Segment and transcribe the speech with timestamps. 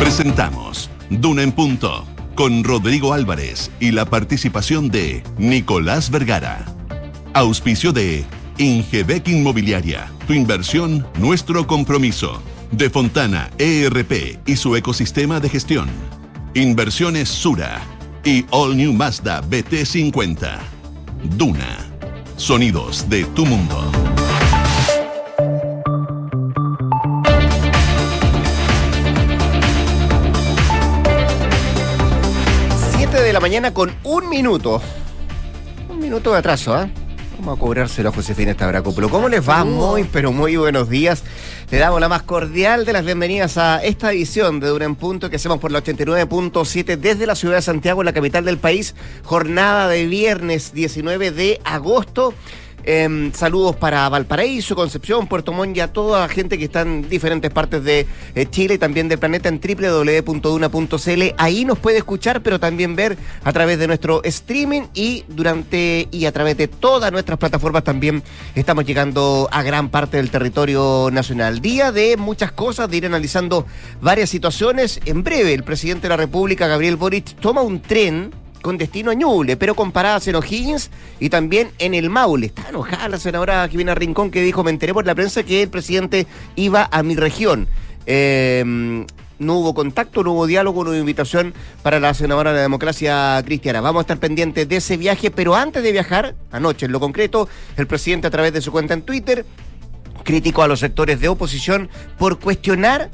[0.00, 6.64] Presentamos Duna en Punto con Rodrigo Álvarez y la participación de Nicolás Vergara.
[7.34, 8.24] Auspicio de
[8.56, 10.10] Ingebec Inmobiliaria.
[10.26, 12.42] Tu inversión, nuestro compromiso.
[12.72, 15.90] De Fontana ERP y su ecosistema de gestión.
[16.54, 17.82] Inversiones Sura
[18.24, 20.60] y All New Mazda BT50.
[21.36, 21.76] Duna.
[22.38, 23.92] Sonidos de tu mundo.
[33.40, 34.82] La mañana con un minuto.
[35.88, 36.90] Un minuto de atraso, ¿ah?
[37.38, 39.08] Vamos a cobrárselo a Josefina Estabracópulo.
[39.08, 39.64] ¿Cómo les va?
[39.64, 41.24] Muy, pero muy buenos días.
[41.70, 45.30] Le damos la más cordial de las bienvenidas a esta edición de Dura en Punto
[45.30, 48.94] que hacemos por la 89.7 desde la ciudad de Santiago, la capital del país.
[49.24, 52.34] Jornada de viernes 19 de agosto.
[52.84, 57.08] Em, saludos para Valparaíso, Concepción, Puerto Montt y a toda la gente que está en
[57.08, 61.22] diferentes partes de eh, Chile y también del planeta en www.duna.cl.
[61.36, 66.24] Ahí nos puede escuchar, pero también ver a través de nuestro streaming y durante y
[66.24, 68.22] a través de todas nuestras plataformas también
[68.54, 71.60] estamos llegando a gran parte del territorio nacional.
[71.60, 73.66] Día de muchas cosas, de ir analizando
[74.00, 75.00] varias situaciones.
[75.04, 79.14] En breve, el presidente de la República, Gabriel Boric, toma un tren con destino a
[79.14, 82.46] Ñuble, pero con paradas en O'Higgins y también en el Maule.
[82.46, 85.68] Está enojada la senadora Jimena Rincón que dijo, me enteré por la prensa que el
[85.68, 87.68] presidente iba a mi región.
[88.06, 89.04] Eh,
[89.40, 93.42] no hubo contacto, no hubo diálogo, no hubo invitación para la senadora de la democracia
[93.44, 93.80] cristiana.
[93.80, 97.48] Vamos a estar pendientes de ese viaje, pero antes de viajar, anoche en lo concreto,
[97.76, 99.44] el presidente a través de su cuenta en Twitter
[100.22, 103.10] criticó a los sectores de oposición por cuestionar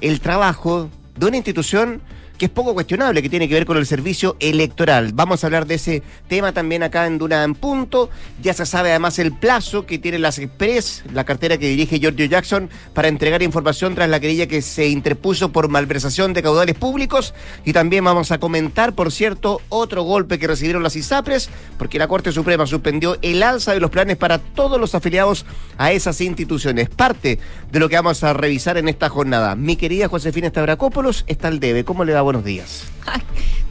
[0.00, 2.02] el trabajo de una institución
[2.38, 5.12] que es poco cuestionable, que tiene que ver con el servicio electoral.
[5.12, 8.10] Vamos a hablar de ese tema también acá en Duna en Punto.
[8.40, 12.26] Ya se sabe además el plazo que tiene las Express, la cartera que dirige Giorgio
[12.26, 17.34] Jackson, para entregar información tras la querella que se interpuso por malversación de caudales públicos.
[17.64, 22.06] Y también vamos a comentar, por cierto, otro golpe que recibieron las ISAPRES, porque la
[22.06, 25.44] Corte Suprema suspendió el alza de los planes para todos los afiliados
[25.76, 26.88] a esas instituciones.
[26.88, 27.40] Parte
[27.72, 29.56] de lo que vamos a revisar en esta jornada.
[29.56, 31.84] Mi querida Josefina Estabracópolos está al debe.
[31.84, 32.84] ¿Cómo le da buenos días.
[33.06, 33.22] Ay,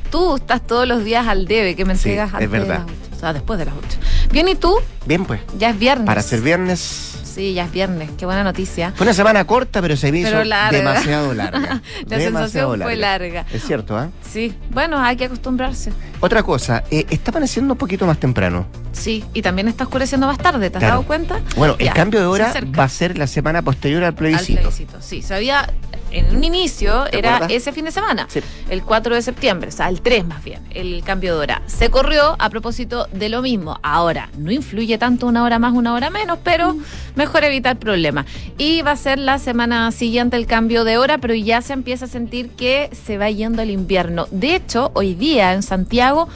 [0.09, 2.79] tú estás todos los días al debe que me entregas Sí, antes es verdad.
[2.79, 3.15] de las 8.
[3.15, 3.97] O sea, después de las 8.
[4.31, 4.75] Bien, ¿y tú?
[5.05, 5.41] Bien, pues.
[5.59, 6.07] Ya es viernes.
[6.07, 7.16] Para ser viernes.
[7.37, 8.09] Sí, ya es viernes.
[8.17, 8.93] Qué buena noticia.
[8.95, 10.75] Fue una semana corta, pero se me hizo Pero larga.
[10.75, 11.59] demasiado larga.
[12.07, 13.45] La Demasiado sensación fue larga.
[13.53, 14.09] Es cierto, ¿ah?
[14.27, 15.93] Sí, bueno, hay que acostumbrarse.
[16.19, 18.65] Otra cosa, eh, está amaneciendo un poquito más temprano.
[18.91, 20.95] Sí, y también está oscureciendo más tarde, ¿te has Claro.
[20.95, 21.39] dado cuenta?
[21.55, 24.71] Bueno, el cambio de hora va a ser la semana posterior al al plebiscito.
[24.99, 25.71] Sí, se había,
[26.09, 27.55] en un inicio ¿Te era acuerdas?
[27.55, 28.39] ese fin de semana, Sí.
[28.69, 31.61] el 4 de septiembre, o sea, el 3 más bien, el cambio de hora.
[31.67, 33.77] Se corrió a propósito de lo mismo.
[33.83, 36.81] Ahora, no influye tanto una hora más, una hora menos, pero Mm.
[37.15, 38.25] mejor evitar problemas.
[38.57, 42.05] Y va a ser la semana siguiente el cambio de hora, pero ya se empieza
[42.05, 44.27] a sentir que se va yendo el invierno.
[44.31, 46.27] De hecho, hoy día en Santiago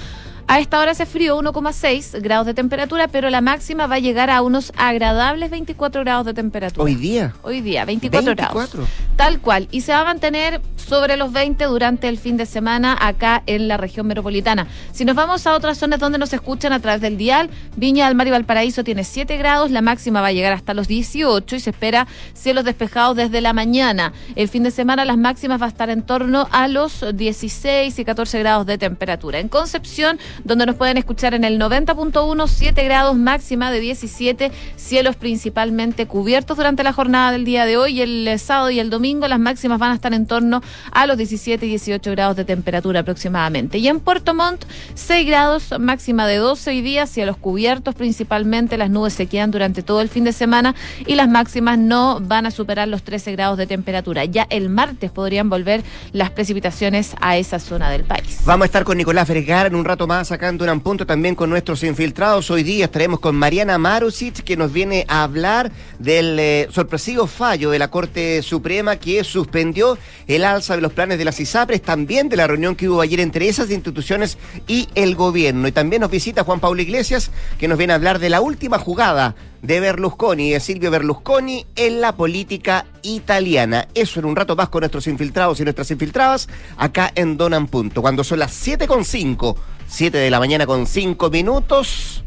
[0.52, 4.30] a esta hora hace frío 1,6 grados de temperatura, pero la máxima va a llegar
[4.30, 6.84] a unos agradables 24 grados de temperatura.
[6.84, 7.34] Hoy día.
[7.42, 8.70] Hoy día, 24, 24.
[8.70, 8.90] grados.
[9.16, 9.70] Tal cual.
[9.72, 13.70] Y se va a mantener sobre los 20 durante el fin de semana acá en
[13.70, 14.68] la región metropolitana.
[14.92, 18.16] Si nos vamos a otras zonas donde nos escuchan a través del dial, Viña del
[18.16, 21.60] Mar y Valparaíso tiene 7 grados, la máxima va a llegar hasta los 18 y
[21.62, 24.12] se espera cielos despejados desde la mañana.
[24.36, 28.04] El fin de semana las máximas va a estar en torno a los 16 y
[28.04, 29.40] 14 grados de temperatura.
[29.40, 35.16] En Concepción, donde nos pueden escuchar en el 90.1, 7 grados máxima de 17, cielos
[35.16, 38.90] principalmente cubiertos durante la jornada del día de hoy y el eh, sábado y el
[38.90, 42.46] domingo las máximas van a estar en torno a los 17 y 18 grados de
[42.46, 43.78] temperatura aproximadamente.
[43.78, 44.66] Y en Puerto Montt,
[44.96, 49.84] 6 grados máxima de 12 hoy día, cielos cubiertos principalmente, las nubes se quedan durante
[49.84, 50.76] todo el fin de semana
[51.06, 54.26] y las máximas no van a superar los 13 grados de temperatura.
[54.26, 58.40] Ya el martes podrían volver las precipitaciones a esa zona del país.
[58.46, 61.50] Vamos a estar con Nicolás Vergara en un rato más en Duran Punto, también con
[61.50, 62.52] nuestros infiltrados.
[62.52, 67.72] Hoy día estaremos con Mariana Marusic, que nos viene a hablar del eh, sorpresivo fallo
[67.72, 72.30] de la Corte Suprema que suspendió el alza de los planes de las ISAPRES, también
[72.30, 74.38] de la reunión que hubo ayer entre esas instituciones
[74.68, 75.68] y el gobierno.
[75.68, 78.78] Y también nos visita Juan Pablo Iglesias, que nos viene a hablar de la última
[78.78, 83.88] jugada de Berlusconi, de Silvio Berlusconi en la política italiana.
[83.94, 86.48] Eso en un rato más con nuestros infiltrados y nuestras infiltradas
[86.78, 88.02] acá en Donan Punto.
[88.02, 89.56] Cuando son las 7.5,
[89.92, 92.24] 7 de la mañana con 5 minutos,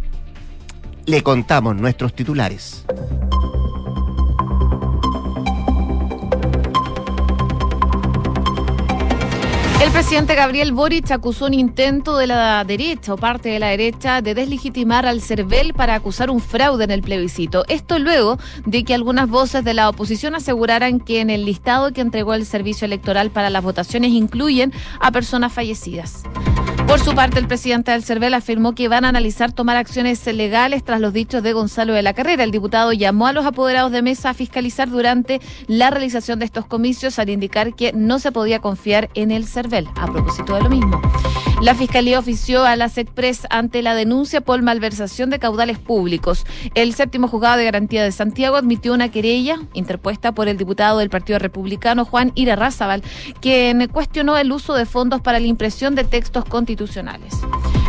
[1.06, 2.84] le contamos nuestros titulares.
[9.82, 14.20] El presidente Gabriel Boric acusó un intento de la derecha o parte de la derecha
[14.20, 17.64] de deslegitimar al CERVEL para acusar un fraude en el plebiscito.
[17.68, 22.02] Esto luego de que algunas voces de la oposición aseguraran que en el listado que
[22.02, 24.70] entregó el Servicio Electoral para las votaciones incluyen
[25.00, 26.24] a personas fallecidas.
[26.86, 30.84] Por su parte, el presidente del CERVEL afirmó que van a analizar tomar acciones legales
[30.84, 32.44] tras los dichos de Gonzalo de la Carrera.
[32.44, 36.66] El diputado llamó a los apoderados de mesa a fiscalizar durante la realización de estos
[36.66, 39.88] comicios al indicar que no se podía confiar en el CERVEL.
[39.96, 41.00] A propósito de lo mismo.
[41.62, 46.44] La Fiscalía ofició a la SECPRES ante la denuncia por malversación de caudales públicos.
[46.74, 51.10] El séptimo juzgado de garantía de Santiago admitió una querella interpuesta por el diputado del
[51.10, 53.02] Partido Republicano, Juan Irarrázaval,
[53.40, 56.73] quien cuestionó el uso de fondos para la impresión de textos constitucionales.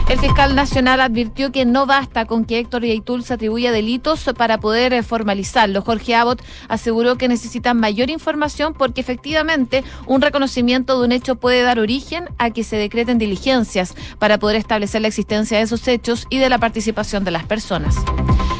[0.10, 4.60] El fiscal nacional advirtió que no basta con que Héctor Yaitul se atribuya delitos para
[4.60, 5.82] poder eh, formalizarlo.
[5.82, 11.64] Jorge Abbott aseguró que necesitan mayor información porque efectivamente un reconocimiento de un hecho puede
[11.64, 16.28] dar origen a que se decreten diligencias para poder establecer la existencia de esos hechos
[16.30, 17.96] y de la participación de las personas.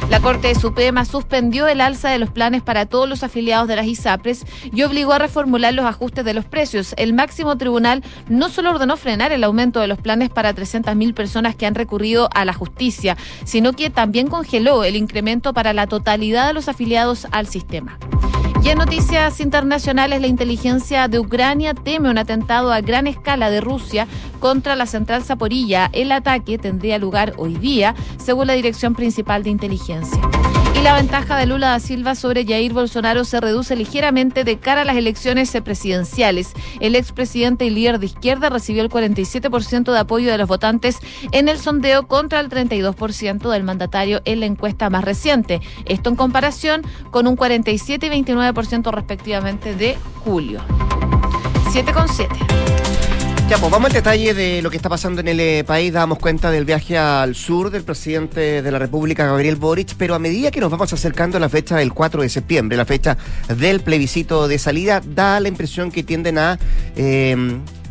[0.08, 3.86] La Corte Suprema suspendió el alza de los planes para todos los afiliados de las
[3.86, 6.94] ISAPRES y obligó a reformular los ajustes de los precios.
[6.96, 11.56] El máximo tribunal no solo ordenó frenar el aumento de los planes para 300.000 personas
[11.56, 16.46] que han recurrido a la justicia, sino que también congeló el incremento para la totalidad
[16.46, 17.98] de los afiliados al sistema.
[18.66, 23.60] Y en noticias internacionales, la inteligencia de Ucrania teme un atentado a gran escala de
[23.60, 24.08] Rusia
[24.40, 25.88] contra la central Zaporilla.
[25.92, 30.20] El ataque tendría lugar hoy día, según la Dirección Principal de Inteligencia.
[30.76, 34.82] Y la ventaja de Lula da Silva sobre Jair Bolsonaro se reduce ligeramente de cara
[34.82, 36.52] a las elecciones presidenciales.
[36.80, 40.98] El expresidente y líder de izquierda recibió el 47% de apoyo de los votantes
[41.32, 45.62] en el sondeo contra el 32% del mandatario en la encuesta más reciente.
[45.86, 50.60] Esto en comparación con un 47 y 29% respectivamente de julio.
[51.72, 53.15] 7 con 7.
[53.48, 55.92] Ya, pues vamos al detalle de lo que está pasando en el eh, país.
[55.92, 60.18] Damos cuenta del viaje al sur del presidente de la República, Gabriel Boric, pero a
[60.18, 63.16] medida que nos vamos acercando a la fecha del 4 de septiembre, la fecha
[63.56, 66.58] del plebiscito de salida, da la impresión que tienden a
[66.96, 67.36] eh,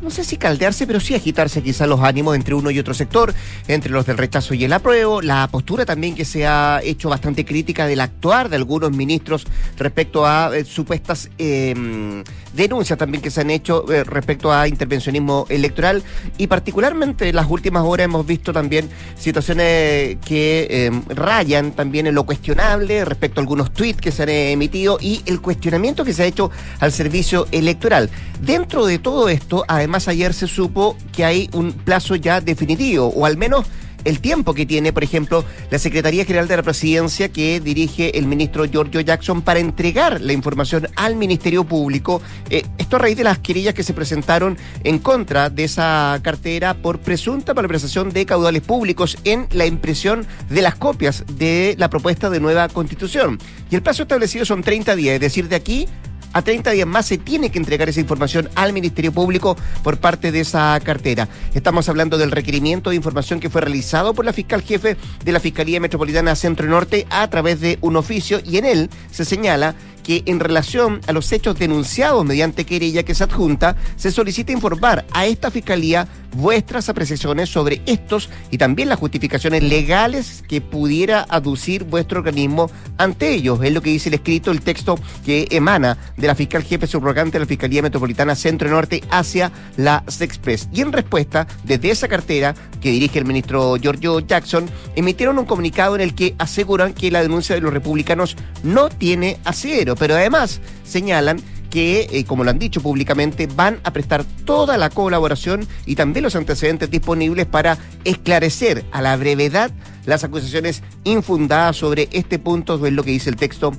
[0.05, 3.33] no sé si caldearse, pero sí agitarse quizás los ánimos entre uno y otro sector,
[3.67, 7.43] entre los del rechazo y el apruebo, la postura también que se ha hecho bastante
[7.43, 9.47] crítica del actuar de algunos ministros
[9.79, 12.23] respecto a eh, supuestas em,
[12.53, 16.03] denuncias también que se han hecho eh, respecto a intervencionismo electoral
[16.37, 18.87] y particularmente en las últimas horas hemos visto también
[19.17, 24.29] situaciones que em, rayan también en lo cuestionable respecto a algunos tweets que se han
[24.29, 28.11] emitido y el cuestionamiento que se ha hecho al servicio electoral.
[28.39, 33.07] Dentro de todo esto, además más ayer se supo que hay un plazo ya definitivo,
[33.15, 33.65] o al menos
[34.03, 38.25] el tiempo que tiene, por ejemplo, la Secretaría General de la Presidencia que dirige el
[38.25, 42.21] ministro Giorgio Jackson para entregar la información al Ministerio Público.
[42.49, 46.73] Eh, esto a raíz de las querellas que se presentaron en contra de esa cartera
[46.73, 52.29] por presunta malversación de caudales públicos en la impresión de las copias de la propuesta
[52.29, 53.39] de nueva constitución.
[53.71, 55.87] Y el plazo establecido son 30 días, es decir, de aquí
[56.35, 60.33] a 30 días más se tiene que entregar esa información al Ministerio Público por parte
[60.33, 61.29] de esa cartera.
[61.53, 65.39] Estamos hablando del requerimiento de información que fue realizado por la fiscal jefe de la
[65.39, 70.23] Fiscalía Metropolitana Centro Norte a través de un oficio y en él se señala que
[70.25, 75.25] en relación a los hechos denunciados mediante querella que se adjunta, se solicita informar a
[75.25, 82.19] esta fiscalía vuestras apreciaciones sobre estos y también las justificaciones legales que pudiera aducir vuestro
[82.19, 83.59] organismo ante ellos.
[83.63, 87.33] Es lo que dice el escrito, el texto que emana de la fiscal jefe subrogante
[87.33, 90.69] de la Fiscalía Metropolitana Centro Norte hacia la Sexpress.
[90.71, 95.95] Y en respuesta, desde esa cartera que dirige el ministro Giorgio Jackson, emitieron un comunicado
[95.95, 100.61] en el que aseguran que la denuncia de los republicanos no tiene asidero pero además
[100.83, 105.95] señalan que, eh, como lo han dicho públicamente, van a prestar toda la colaboración y
[105.95, 109.71] también los antecedentes disponibles para esclarecer a la brevedad
[110.05, 113.73] las acusaciones infundadas sobre este punto, es lo que dice el texto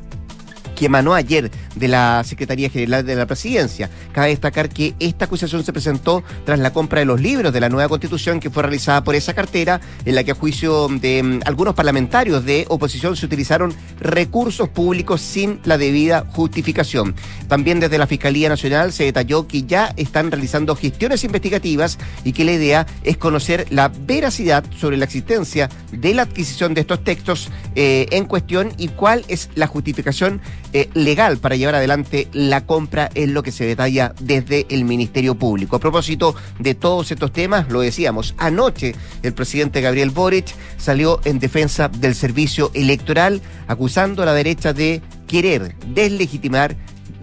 [0.76, 3.90] que emanó ayer de la Secretaría General de la Presidencia.
[4.12, 7.68] Cabe destacar que esta acusación se presentó tras la compra de los libros de la
[7.68, 11.40] nueva constitución que fue realizada por esa cartera, en la que a juicio de mm,
[11.44, 17.14] algunos parlamentarios de oposición se utilizaron recursos públicos sin la debida justificación.
[17.48, 22.44] También desde la Fiscalía Nacional se detalló que ya están realizando gestiones investigativas y que
[22.44, 27.50] la idea es conocer la veracidad sobre la existencia de la adquisición de estos textos
[27.74, 30.40] eh, en cuestión y cuál es la justificación
[30.78, 35.34] eh, legal para llevar adelante la compra es lo que se detalla desde el Ministerio
[35.34, 35.76] Público.
[35.76, 41.38] A propósito de todos estos temas, lo decíamos, anoche el presidente Gabriel Boric salió en
[41.38, 46.76] defensa del servicio electoral acusando a la derecha de querer deslegitimar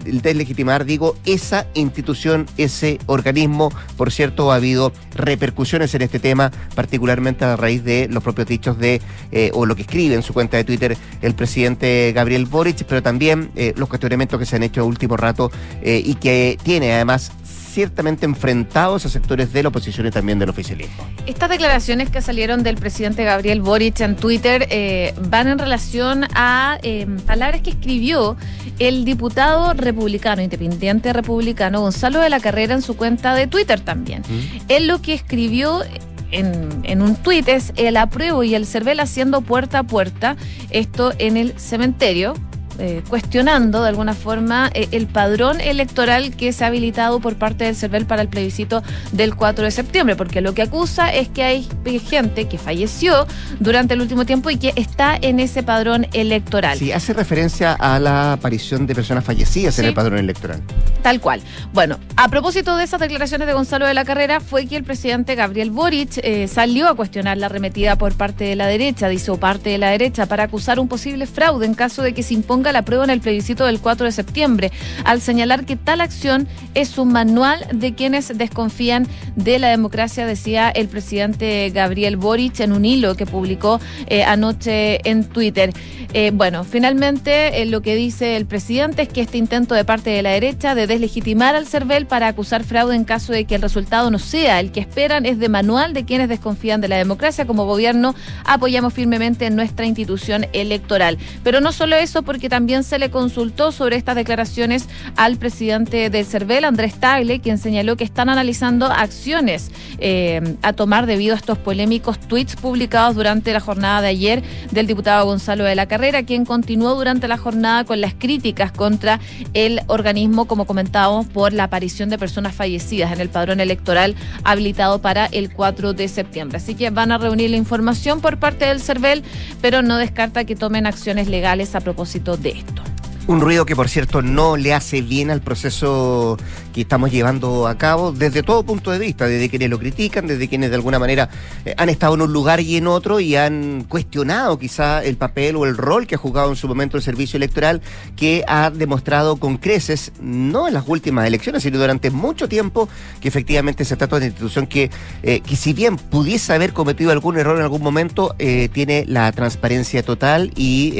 [0.04, 3.72] deslegitimar, digo, esa institución, ese organismo.
[3.96, 8.78] Por cierto, ha habido repercusiones en este tema, particularmente a raíz de los propios dichos
[8.78, 9.00] de,
[9.32, 13.02] eh, o lo que escribe en su cuenta de Twitter el presidente Gabriel Boric, pero
[13.02, 15.50] también eh, los cuestionamientos que se han hecho a último rato
[15.82, 17.32] eh, y que tiene además
[17.74, 21.04] ciertamente enfrentados a sectores de la oposición y también del oficialismo.
[21.26, 26.78] Estas declaraciones que salieron del presidente Gabriel Boric en Twitter eh, van en relación a
[26.82, 28.36] eh, palabras que escribió
[28.78, 34.22] el diputado republicano, independiente republicano, Gonzalo de la Carrera en su cuenta de Twitter también.
[34.22, 34.62] Mm.
[34.68, 35.82] Él lo que escribió
[36.30, 40.36] en, en, un tuit es el apruebo y el CERVEL haciendo puerta a puerta,
[40.70, 42.34] esto en el cementerio,
[42.78, 47.64] eh, cuestionando de alguna forma eh, el padrón electoral que se ha habilitado por parte
[47.64, 51.42] del CERVEL para el plebiscito del 4 de septiembre, porque lo que acusa es que
[51.42, 51.68] hay
[52.00, 53.26] gente que falleció
[53.60, 56.78] durante el último tiempo y que está en ese padrón electoral.
[56.78, 60.62] Sí, hace referencia a la aparición de personas fallecidas en el padrón electoral.
[61.02, 61.40] Tal cual.
[61.72, 65.34] Bueno, a propósito de esas declaraciones de Gonzalo de la Carrera, fue que el presidente
[65.34, 69.36] Gabriel Boric eh, salió a cuestionar la arremetida por parte de la derecha, dice, o
[69.36, 72.63] parte de la derecha, para acusar un posible fraude en caso de que se imponga
[72.72, 74.72] la prueba en el plebiscito del 4 de septiembre,
[75.04, 79.06] al señalar que tal acción es un manual de quienes desconfían
[79.36, 85.08] de la democracia, decía el presidente Gabriel Boric en un hilo que publicó eh, anoche
[85.08, 85.72] en Twitter.
[86.12, 90.10] Eh, bueno, finalmente eh, lo que dice el presidente es que este intento de parte
[90.10, 93.62] de la derecha de deslegitimar al CERVEL para acusar fraude en caso de que el
[93.62, 97.46] resultado no sea el que esperan es de manual de quienes desconfían de la democracia.
[97.46, 101.18] Como gobierno apoyamos firmemente en nuestra institución electoral.
[101.42, 106.24] Pero no solo eso, porque también se le consultó sobre estas declaraciones al presidente del
[106.24, 111.58] CERVEL, Andrés Tagle, quien señaló que están analizando acciones eh, a tomar debido a estos
[111.58, 116.44] polémicos tweets publicados durante la jornada de ayer del diputado Gonzalo de la Carrera, quien
[116.44, 119.18] continuó durante la jornada con las críticas contra
[119.52, 125.00] el organismo, como comentábamos, por la aparición de personas fallecidas en el padrón electoral habilitado
[125.00, 126.58] para el 4 de septiembre.
[126.58, 129.24] Así que van a reunir la información por parte del CERVEL,
[129.60, 132.82] pero no descarta que tomen acciones legales a propósito de esto.
[133.26, 136.36] Un ruido que, por cierto, no le hace bien al proceso
[136.74, 140.46] que estamos llevando a cabo desde todo punto de vista, desde quienes lo critican, desde
[140.46, 141.30] quienes de alguna manera
[141.64, 145.56] eh, han estado en un lugar y en otro y han cuestionado quizá el papel
[145.56, 147.80] o el rol que ha jugado en su momento el servicio electoral,
[148.14, 152.90] que ha demostrado con creces, no en las últimas elecciones, sino durante mucho tiempo,
[153.22, 154.90] que efectivamente se trata de una institución que,
[155.22, 159.32] eh, que si bien pudiese haber cometido algún error en algún momento, eh, tiene la
[159.32, 160.92] transparencia total y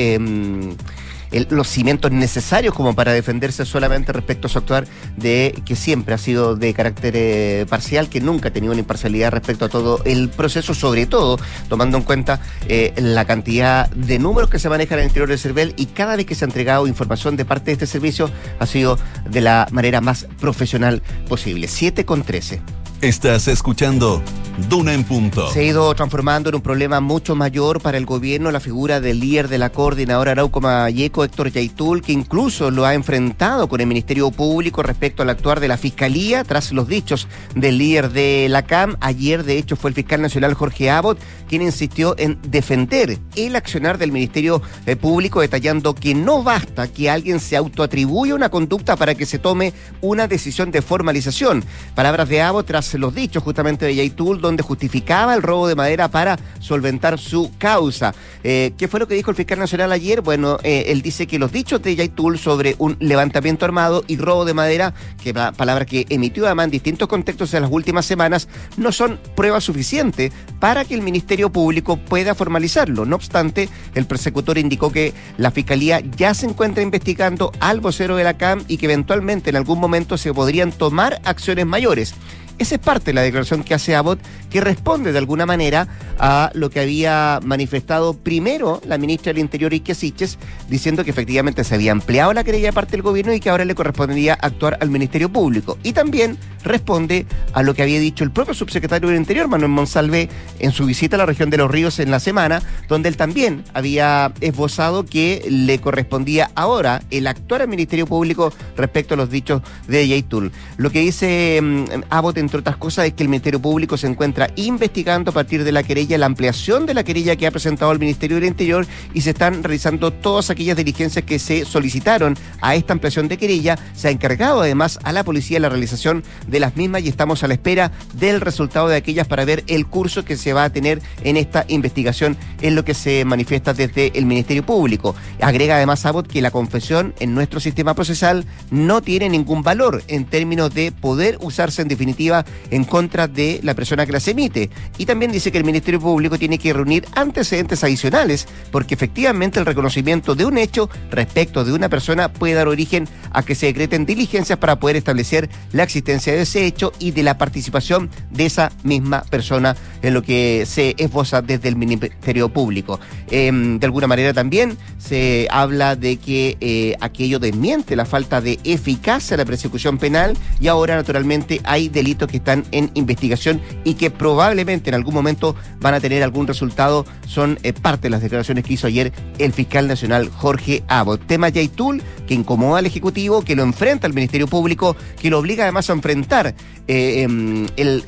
[1.50, 4.86] los cimientos necesarios como para defenderse solamente respecto a su actuar
[5.16, 9.32] de que siempre ha sido de carácter eh, parcial, que nunca ha tenido una imparcialidad
[9.32, 11.38] respecto a todo el proceso, sobre todo
[11.68, 15.38] tomando en cuenta eh, la cantidad de números que se manejan en el interior del
[15.38, 18.66] CERVEL y cada vez que se ha entregado información de parte de este servicio ha
[18.66, 18.98] sido
[19.28, 21.68] de la manera más profesional posible.
[21.68, 22.60] 7 con 13.
[23.00, 24.22] Estás escuchando
[24.56, 25.50] Duna en Punto.
[25.50, 29.18] Se ha ido transformando en un problema mucho mayor para el gobierno la figura del
[29.18, 33.88] líder de la coordinadora Arauco Mayeco, Héctor Yaitul, que incluso lo ha enfrentado con el
[33.88, 38.62] Ministerio Público respecto al actuar de la Fiscalía tras los dichos del líder de la
[38.62, 38.96] CAM.
[39.00, 41.18] Ayer, de hecho, fue el fiscal nacional Jorge Abbott
[41.49, 47.11] quien insistió en defender el accionar del Ministerio eh, Público, detallando que no basta que
[47.11, 51.64] alguien se autoatribuya una conducta para que se tome una decisión de formalización.
[51.94, 56.08] Palabras de Abbott tras los dichos justamente de Yaitul, donde justificaba el robo de madera
[56.08, 58.14] para solventar su causa.
[58.42, 60.20] Eh, ¿Qué fue lo que dijo el fiscal nacional ayer?
[60.20, 64.44] Bueno, eh, él dice que los dichos de Yaitul sobre un levantamiento armado y robo
[64.44, 68.48] de madera, que la palabra que emitió además en distintos contextos en las últimas semanas,
[68.76, 73.04] no son prueba suficiente para que el Ministerio Público pueda formalizarlo.
[73.04, 78.24] No obstante, el persecutor indicó que la Fiscalía ya se encuentra investigando al vocero de
[78.24, 82.14] la CAM y que eventualmente en algún momento se podrían tomar acciones mayores.
[82.58, 86.50] Esa es parte de la declaración que hace Abbott, que responde de alguna manera a
[86.54, 91.75] lo que había manifestado primero la ministra del Interior, Ike Siches, diciendo que efectivamente se
[91.75, 94.90] había ampliado la querella de parte del gobierno y que ahora le correspondería actuar al
[94.90, 95.78] Ministerio Público.
[95.82, 100.28] Y también responde a lo que había dicho el propio subsecretario del Interior, Manuel Monsalve,
[100.61, 103.64] en su visita a la región de Los Ríos en la semana, donde él también
[103.75, 109.62] había esbozado que le correspondía ahora el actuar al Ministerio Público respecto a los dichos
[109.88, 110.52] de Yaitul.
[110.76, 114.48] Lo que dice mm, Abbott entre otras cosas, es que el Ministerio Público se encuentra
[114.56, 117.98] investigando a partir de la querella, la ampliación de la querella que ha presentado el
[117.98, 122.92] Ministerio del Interior y se están realizando todas aquellas diligencias que se solicitaron a esta
[122.92, 123.78] ampliación de querella.
[123.94, 127.48] Se ha encargado además a la policía la realización de las mismas y estamos a
[127.48, 131.00] la espera del resultado de aquellas para ver el curso que se va a tener
[131.22, 135.14] en esta investigación, en lo que se manifiesta desde el Ministerio Público.
[135.40, 140.24] Agrega además Abbott que la confesión en nuestro sistema procesal no tiene ningún valor en
[140.24, 142.33] términos de poder usarse en definitiva
[142.70, 144.70] en contra de la persona que las emite.
[144.96, 149.66] Y también dice que el Ministerio Público tiene que reunir antecedentes adicionales porque efectivamente el
[149.66, 154.06] reconocimiento de un hecho respecto de una persona puede dar origen a que se decreten
[154.06, 158.72] diligencias para poder establecer la existencia de ese hecho y de la participación de esa
[158.82, 163.00] misma persona en lo que se esboza desde el Ministerio Público.
[163.30, 168.58] Em, de alguna manera también se habla de que eh, aquello desmiente la falta de
[168.64, 173.95] eficacia de la persecución penal y ahora naturalmente hay delitos que están en investigación y
[173.95, 177.07] que probablemente en algún momento van a tener algún resultado.
[177.26, 181.26] Son eh, parte de las declaraciones que hizo ayer el fiscal nacional Jorge Abbott.
[181.26, 185.64] Tema Yaitul que incomoda al Ejecutivo, que lo enfrenta al Ministerio Público, que lo obliga
[185.64, 186.54] además a enfrentar
[186.88, 188.04] eh, em, el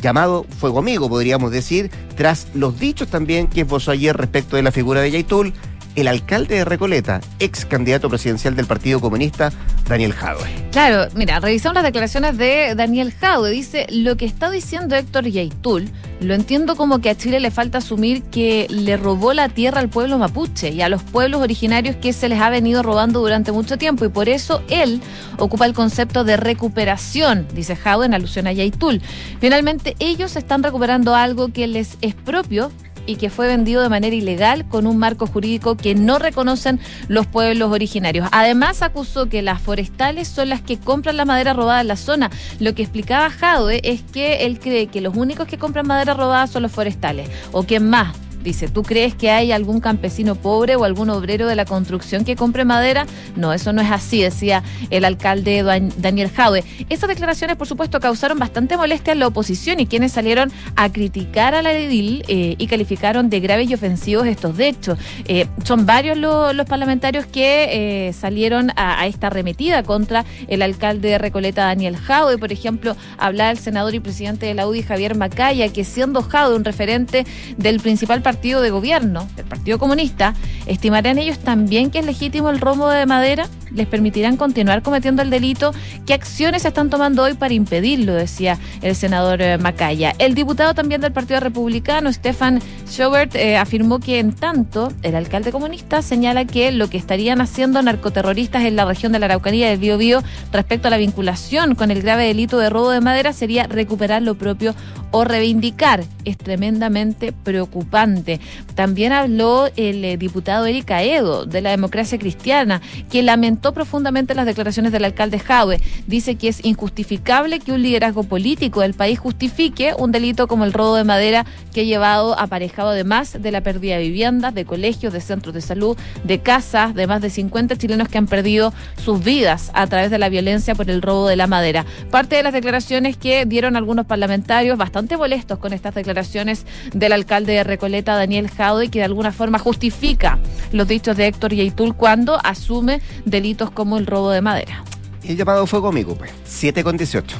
[0.00, 4.72] llamado fuego amigo, podríamos decir, tras los dichos también que esbozó ayer respecto de la
[4.72, 5.52] figura de Yaitul
[5.96, 9.52] el alcalde de Recoleta, ex candidato presidencial del Partido Comunista,
[9.88, 10.48] Daniel Jadwe.
[10.72, 13.50] Claro, mira, revisamos las declaraciones de Daniel Jadwe.
[13.50, 15.88] Dice, lo que está diciendo Héctor Yaitul,
[16.20, 19.88] lo entiendo como que a Chile le falta asumir que le robó la tierra al
[19.88, 23.78] pueblo mapuche y a los pueblos originarios que se les ha venido robando durante mucho
[23.78, 24.04] tiempo.
[24.04, 25.00] Y por eso él
[25.38, 29.00] ocupa el concepto de recuperación, dice Jadwe en alusión a Yaitul.
[29.40, 32.70] Finalmente, ellos están recuperando algo que les es propio
[33.10, 37.26] y que fue vendido de manera ilegal con un marco jurídico que no reconocen los
[37.26, 38.28] pueblos originarios.
[38.30, 42.30] Además, acusó que las forestales son las que compran la madera robada en la zona.
[42.60, 46.46] Lo que explicaba Jadwe es que él cree que los únicos que compran madera robada
[46.46, 47.28] son los forestales.
[47.52, 48.29] ¿O quién más?
[48.42, 52.36] Dice, ¿tú crees que hay algún campesino pobre o algún obrero de la construcción que
[52.36, 53.06] compre madera?
[53.36, 55.62] No, eso no es así, decía el alcalde
[55.98, 56.64] Daniel Jaue.
[56.88, 61.54] Esas declaraciones, por supuesto, causaron bastante molestia en la oposición y quienes salieron a criticar
[61.54, 64.98] a la edil eh, y calificaron de graves y ofensivos estos hechos.
[65.26, 71.18] Eh, son varios los parlamentarios que eh, salieron a, esta arremetida contra el alcalde de
[71.18, 72.38] Recoleta, Daniel Jaue.
[72.38, 76.56] Por ejemplo, hablaba el senador y presidente de la UDI, Javier Macaya, que siendo Jaue
[76.56, 77.26] un referente
[77.58, 80.34] del principal partido partido de gobierno, del Partido Comunista,
[80.66, 83.48] ¿estimarán ellos también que es legítimo el robo de madera?
[83.74, 85.72] ¿Les permitirán continuar cometiendo el delito?
[86.06, 88.14] ¿Qué acciones se están tomando hoy para impedirlo?
[88.14, 90.14] Decía el senador eh, Macaya.
[90.18, 95.52] El diputado también del Partido Republicano, Stefan Schubert, eh, afirmó que en tanto el alcalde
[95.52, 99.78] comunista señala que lo que estarían haciendo narcoterroristas en la región de la Araucanía del
[99.78, 104.22] Biobío respecto a la vinculación con el grave delito de robo de madera sería recuperar
[104.22, 104.74] lo propio
[105.10, 106.04] o reivindicar.
[106.24, 108.40] Es tremendamente preocupante.
[108.74, 112.80] También habló el eh, diputado Erika Edo de la democracia cristiana,
[113.10, 115.80] que lamentó profundamente las declaraciones del alcalde Jaue.
[116.06, 120.72] Dice que es injustificable que un liderazgo político del país justifique un delito como el
[120.72, 125.12] robo de madera que ha llevado aparejado además de la pérdida de viviendas, de colegios,
[125.12, 128.72] de centros de salud, de casas, de más de 50 chilenos que han perdido
[129.04, 131.84] sus vidas a través de la violencia por el robo de la madera.
[132.10, 137.52] Parte de las declaraciones que dieron algunos parlamentarios bastante molestos con estas declaraciones del alcalde
[137.52, 140.38] de Recoleta, Daniel Jaude, que de alguna forma justifica
[140.72, 144.84] los dichos de Héctor Yaitul cuando asume delitos como el robo de madera.
[145.22, 146.30] El llamado fue conmigo, pues.
[146.44, 147.36] 7 con 18.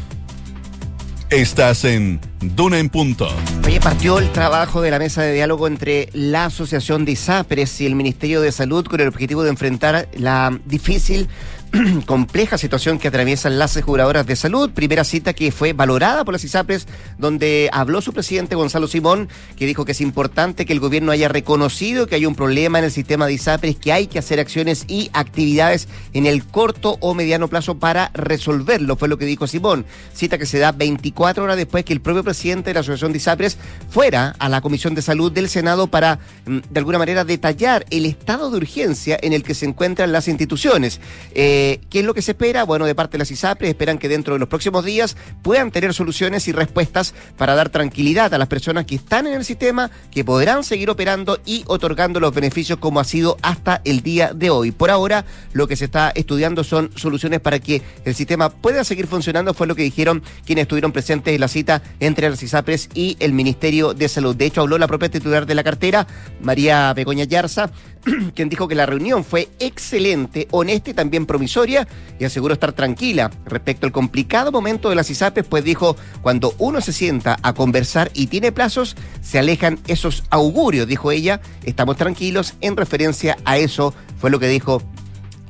[1.30, 3.28] Estás en Duna en Punto.
[3.64, 7.86] Oye, partió el trabajo de la mesa de diálogo entre la Asociación de ISAPRES y
[7.86, 11.28] el Ministerio de Salud con el objetivo de enfrentar la difícil
[12.06, 14.70] compleja situación que atraviesan las aseguradoras de salud.
[14.70, 16.86] Primera cita que fue valorada por las ISAPRES,
[17.18, 21.28] donde habló su presidente Gonzalo Simón, que dijo que es importante que el gobierno haya
[21.28, 24.84] reconocido que hay un problema en el sistema de ISAPRES, que hay que hacer acciones
[24.88, 29.86] y actividades en el corto o mediano plazo para resolverlo, fue lo que dijo Simón.
[30.12, 33.18] Cita que se da 24 horas después que el propio presidente de la Asociación de
[33.18, 37.86] ISAPRES fuera a la Comisión de Salud del Senado para, mm, de alguna manera, detallar
[37.90, 41.00] el estado de urgencia en el que se encuentran las instituciones.
[41.34, 42.64] Eh, eh, ¿Qué es lo que se espera?
[42.64, 45.92] Bueno, de parte de las ISAPRES esperan que dentro de los próximos días puedan tener
[45.92, 50.24] soluciones y respuestas para dar tranquilidad a las personas que están en el sistema, que
[50.24, 54.70] podrán seguir operando y otorgando los beneficios como ha sido hasta el día de hoy.
[54.70, 59.06] Por ahora, lo que se está estudiando son soluciones para que el sistema pueda seguir
[59.06, 63.18] funcionando, fue lo que dijeron quienes estuvieron presentes en la cita entre las ISAPRES y
[63.20, 64.34] el Ministerio de Salud.
[64.34, 66.06] De hecho, habló la propia titular de la cartera,
[66.40, 67.70] María Begoña Yarza,
[68.34, 71.86] quien dijo que la reunión fue excelente, honesta y también promisoria
[72.18, 76.80] y aseguró estar tranquila respecto al complicado momento de las ISAPES, pues dijo, cuando uno
[76.80, 82.54] se sienta a conversar y tiene plazos, se alejan esos augurios, dijo ella, estamos tranquilos
[82.60, 84.82] en referencia a eso, fue lo que dijo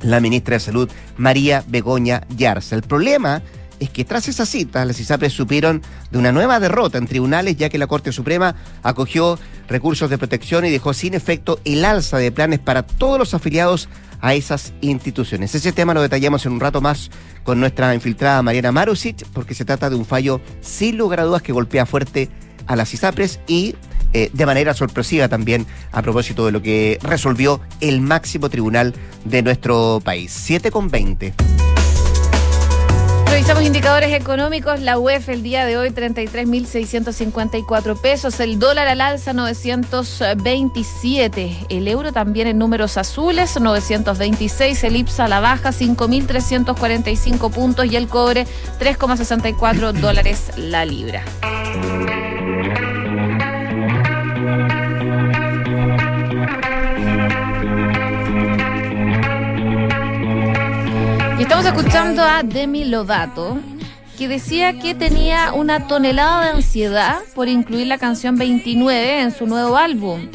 [0.01, 2.75] la ministra de Salud, María Begoña Yarza.
[2.75, 3.41] El problema
[3.81, 7.67] es que tras esa cita, las ISAPRES supieron de una nueva derrota en tribunales, ya
[7.67, 12.31] que la Corte Suprema acogió recursos de protección y dejó sin efecto el alza de
[12.31, 13.89] planes para todos los afiliados
[14.21, 15.55] a esas instituciones.
[15.55, 17.09] Ese tema lo detallamos en un rato más
[17.43, 21.41] con nuestra infiltrada Mariana Marusic, porque se trata de un fallo sin lugar a dudas
[21.41, 22.29] que golpea fuerte
[22.67, 23.73] a las ISAPRES y
[24.13, 28.93] eh, de manera sorpresiva también a propósito de lo que resolvió el máximo tribunal
[29.25, 30.31] de nuestro país.
[30.31, 31.33] 7 con 20.
[33.41, 34.81] Revisamos indicadores económicos.
[34.81, 38.39] La UEF el día de hoy 33.654 pesos.
[38.39, 41.65] El dólar al alza 927.
[41.69, 44.83] El euro también en números azules 926.
[44.83, 47.87] El IPSA a la baja 5.345 puntos.
[47.87, 48.45] Y el cobre
[48.79, 51.23] 3,64 dólares la libra.
[61.61, 63.59] Estamos escuchando a Demi Lovato,
[64.17, 69.45] que decía que tenía una tonelada de ansiedad por incluir la canción 29 en su
[69.45, 70.27] nuevo álbum.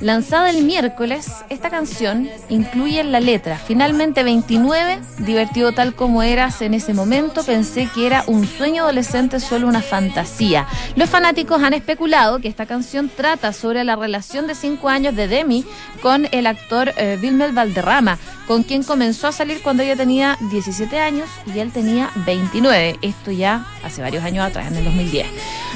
[0.00, 6.62] Lanzada el miércoles, esta canción incluye en la letra finalmente 29, divertido tal como eras
[6.62, 10.68] en ese momento, pensé que era un sueño adolescente, solo una fantasía.
[10.94, 15.26] Los fanáticos han especulado que esta canción trata sobre la relación de 5 años de
[15.26, 15.64] Demi
[16.00, 17.18] con el actor eh,
[17.52, 22.98] Valderrama, con quien comenzó a salir cuando ella tenía 17 años y él tenía 29.
[23.02, 25.26] Esto ya hace varios años atrás, en el 2010.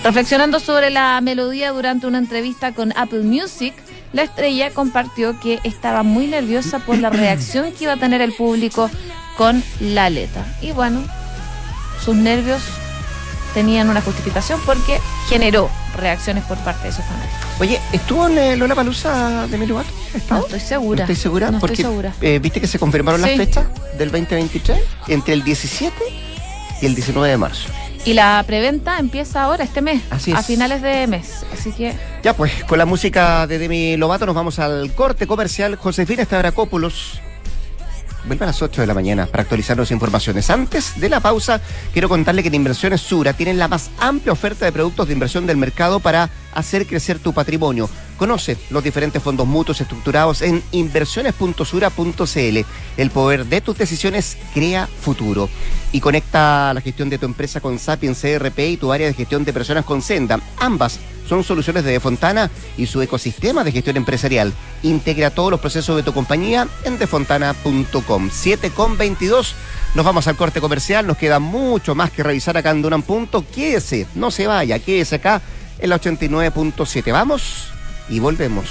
[0.05, 3.75] Reflexionando sobre la melodía durante una entrevista con Apple Music,
[4.13, 8.33] la estrella compartió que estaba muy nerviosa por la reacción que iba a tener el
[8.33, 8.91] público
[9.37, 10.45] con la letra.
[10.61, 11.03] Y bueno,
[12.05, 12.63] sus nervios
[13.55, 14.99] tenían una justificación porque
[15.29, 17.39] generó reacciones por parte de sus fanáticos.
[17.61, 19.83] Oye, ¿estuvo en eh, Lola Palusa de Emilio
[20.31, 21.05] No estoy segura.
[21.05, 21.51] ¿Estoy segura?
[21.51, 22.15] No porque, estoy segura.
[22.21, 23.67] eh, ¿Viste que se confirmaron las fechas
[23.99, 24.81] del 2023?
[25.09, 25.95] Entre el 17
[26.81, 27.69] y el 19 de marzo.
[28.05, 30.47] Y la preventa empieza ahora, este mes, Así a es.
[30.47, 31.45] finales de mes.
[31.53, 35.77] Así que Ya pues, con la música de Demi Lovato nos vamos al corte comercial.
[35.77, 37.21] Josefina Stavrakopoulos
[38.25, 40.51] vuelve a las 8 de la mañana para actualizarnos informaciones.
[40.51, 41.61] Antes de la pausa,
[41.93, 45.47] quiero contarle que en Inversiones Sura tienen la más amplia oferta de productos de inversión
[45.47, 47.89] del mercado para hacer crecer tu patrimonio.
[48.23, 52.59] Conoce los diferentes fondos mutuos estructurados en inversiones.sura.cl.
[52.97, 55.49] El poder de tus decisiones crea futuro.
[55.91, 59.45] Y conecta la gestión de tu empresa con Sapiens CRP y tu área de gestión
[59.45, 60.39] de personas con Senda.
[60.59, 64.53] Ambas son soluciones de Defontana y su ecosistema de gestión empresarial.
[64.85, 68.31] Integra todos los procesos de tu compañía en defontana.com.
[68.33, 69.57] 7 con 22.
[69.97, 71.09] Nos vamos al corte comercial.
[71.09, 73.45] Nos queda mucho más que revisar acá en Duran Punto.
[73.53, 75.43] Quédese, no se vaya, quédese acá
[75.81, 77.11] en la 89.7.
[77.11, 77.72] Vamos
[78.13, 78.67] y volvemos.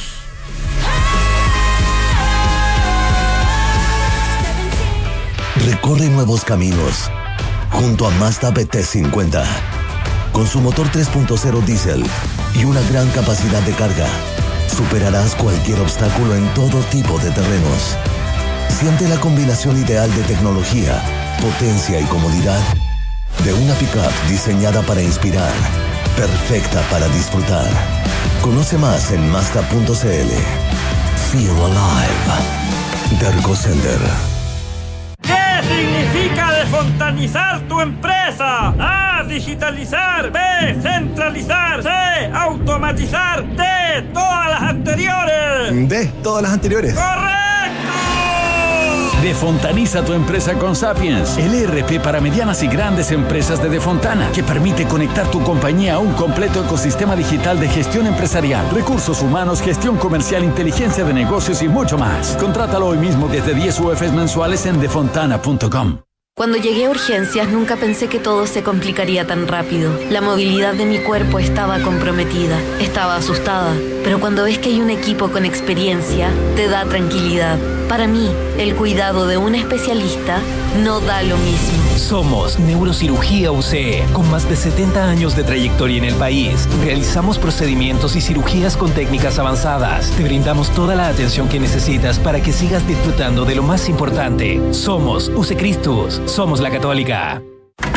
[5.66, 7.10] Recorre nuevos caminos
[7.72, 9.44] junto a Mazda BT50.
[10.32, 12.04] Con su motor 3.0 diésel
[12.54, 14.08] y una gran capacidad de carga,
[14.70, 17.98] superarás cualquier obstáculo en todo tipo de terrenos.
[18.70, 21.02] Siente la combinación ideal de tecnología,
[21.42, 22.62] potencia y comodidad
[23.44, 25.52] de una pickup diseñada para inspirar,
[26.16, 28.01] perfecta para disfrutar.
[28.42, 30.32] Conoce más en Mazda.cl.
[31.32, 32.12] Feel alive.
[33.20, 34.00] Derco Center.
[35.22, 38.74] ¿Qué significa desfontanizar tu empresa?
[38.80, 39.24] A.
[39.28, 40.32] Digitalizar.
[40.32, 40.40] B.
[40.82, 41.84] Centralizar.
[41.84, 41.90] C.
[42.34, 43.44] Automatizar.
[43.56, 43.64] D.
[44.14, 45.90] Todas las anteriores.
[45.90, 46.94] De todas las anteriores.
[46.94, 47.41] ¡Correcto!
[49.22, 54.42] Defontaniza tu empresa con Sapiens, el ERP para medianas y grandes empresas de Defontana, que
[54.42, 59.98] permite conectar tu compañía a un completo ecosistema digital de gestión empresarial, recursos humanos, gestión
[59.98, 62.36] comercial, inteligencia de negocios y mucho más.
[62.38, 66.00] Contrátalo hoy mismo desde 10 UFs mensuales en defontana.com.
[66.34, 69.92] Cuando llegué a urgencias nunca pensé que todo se complicaría tan rápido.
[70.10, 74.90] La movilidad de mi cuerpo estaba comprometida, estaba asustada, pero cuando ves que hay un
[74.90, 77.60] equipo con experiencia, te da tranquilidad.
[77.92, 78.26] Para mí,
[78.58, 80.40] el cuidado de un especialista
[80.82, 81.98] no da lo mismo.
[81.98, 86.70] Somos Neurocirugía UCE, con más de 70 años de trayectoria en el país.
[86.86, 90.10] Realizamos procedimientos y cirugías con técnicas avanzadas.
[90.12, 94.74] Te brindamos toda la atención que necesitas para que sigas disfrutando de lo más importante.
[94.74, 97.44] Somos UCE Christus, somos la católica.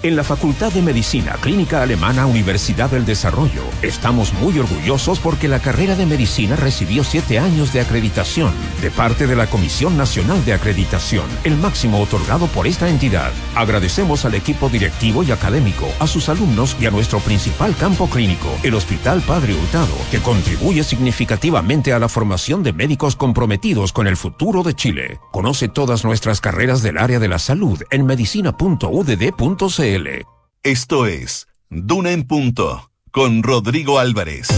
[0.00, 5.58] En la Facultad de Medicina Clínica Alemana Universidad del Desarrollo estamos muy orgullosos porque la
[5.58, 10.52] carrera de medicina recibió siete años de acreditación de parte de la Comisión Nacional de
[10.52, 13.32] Acreditación, el máximo otorgado por esta entidad.
[13.56, 18.46] Agradecemos al equipo directivo y académico, a sus alumnos y a nuestro principal campo clínico,
[18.62, 24.16] el Hospital Padre Hurtado, que contribuye significativamente a la formación de médicos comprometidos con el
[24.16, 25.18] futuro de Chile.
[25.32, 29.87] Conoce todas nuestras carreras del área de la salud en medicina.udd.cl.
[30.64, 34.48] Esto es Duna en Punto con Rodrigo Álvarez.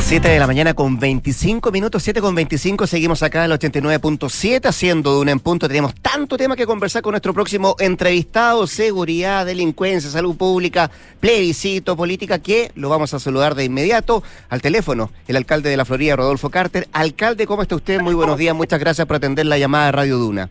[0.00, 4.66] 7 de la mañana con 25 minutos, 7 con 25, seguimos acá en el 89.7
[4.66, 5.66] haciendo Duna en Punto.
[5.66, 12.38] Tenemos tanto tema que conversar con nuestro próximo entrevistado, seguridad, delincuencia, salud pública, plebiscito, política,
[12.40, 16.50] que lo vamos a saludar de inmediato al teléfono, el alcalde de la Florida, Rodolfo
[16.50, 16.86] Carter.
[16.92, 18.02] Alcalde, ¿cómo está usted?
[18.02, 20.50] Muy buenos días, muchas gracias por atender la llamada de Radio Duna.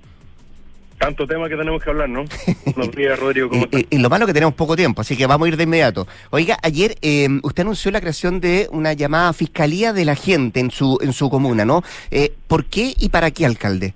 [0.98, 2.24] Tanto tema que tenemos que hablar, ¿no?
[2.66, 5.46] Buenos días, Rodrigo, ¿cómo y, y, lo malo que tenemos poco tiempo, así que vamos
[5.46, 6.08] a ir de inmediato.
[6.30, 10.72] Oiga, ayer eh, usted anunció la creación de una llamada Fiscalía de la Gente en
[10.72, 11.82] su, en su comuna, ¿no?
[12.12, 13.94] Eh, ¿Por qué y para qué, alcalde?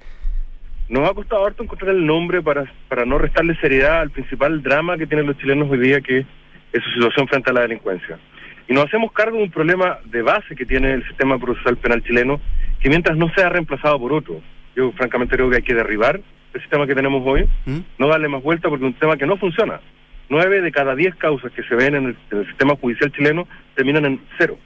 [0.90, 4.98] Nos ha costado harto encontrar el nombre para, para no restarle seriedad al principal drama
[4.98, 8.20] que tienen los chilenos hoy día, que es su situación frente a la delincuencia.
[8.68, 12.04] Y nos hacemos cargo de un problema de base que tiene el sistema procesal penal
[12.04, 12.42] chileno,
[12.82, 14.42] que mientras no sea reemplazado por otro,
[14.76, 16.22] yo francamente creo que hay que derribar
[16.54, 17.48] el sistema que tenemos hoy,
[17.98, 19.80] no darle más vuelta porque es un sistema que no funciona.
[20.30, 23.48] Nueve de cada diez causas que se ven en el, en el, sistema judicial chileno
[23.76, 24.58] terminan en cero.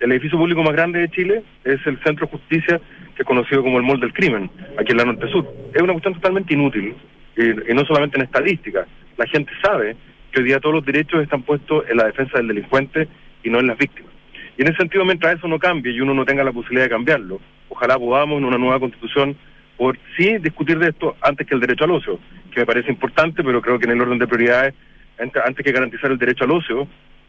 [0.00, 2.80] El edificio público más grande de Chile es el Centro de Justicia,
[3.14, 5.46] que es conocido como el Mall del Crimen, aquí en la Norte Sur.
[5.74, 6.94] Es una cuestión totalmente inútil,
[7.36, 8.86] y, y no solamente en estadística.
[9.16, 9.96] La gente sabe
[10.32, 13.08] que hoy día todos los derechos están puestos en la defensa del delincuente
[13.44, 14.10] y no en las víctimas.
[14.56, 16.90] Y en ese sentido, mientras eso no cambie y uno no tenga la posibilidad de
[16.90, 19.36] cambiarlo, ojalá podamos en una nueva constitución
[19.76, 22.18] por sí discutir de esto antes que el derecho al ocio,
[22.52, 24.74] que me parece importante, pero creo que en el orden de prioridades,
[25.18, 26.86] antes que garantizar el derecho al ocio,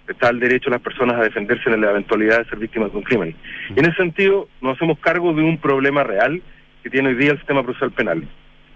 [0.08, 2.98] está el derecho de las personas a defenderse en la eventualidad de ser víctimas de
[2.98, 3.36] un crimen.
[3.76, 6.42] Y en ese sentido, nos hacemos cargo de un problema real
[6.82, 8.28] que tiene hoy día el sistema procesal penal.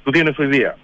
[0.05, 0.75] Tú tienes hoy día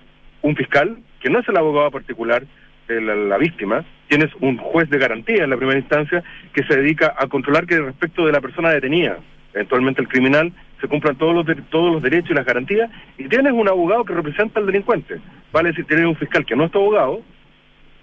[0.41, 2.43] un fiscal, que no es el abogado particular
[2.87, 6.21] de la, la víctima, tienes un juez de garantía en la primera instancia
[6.53, 9.19] que se dedica a controlar que respecto de la persona detenida,
[9.53, 10.51] eventualmente el criminal,
[10.83, 14.03] se cumplan todos los, de, todos los derechos y las garantías, y tienes un abogado
[14.03, 15.17] que representa al delincuente.
[15.53, 17.21] Vale decir, tienes un fiscal que no es tu abogado,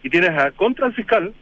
[0.03, 1.35] y tienes a, contra el fiscal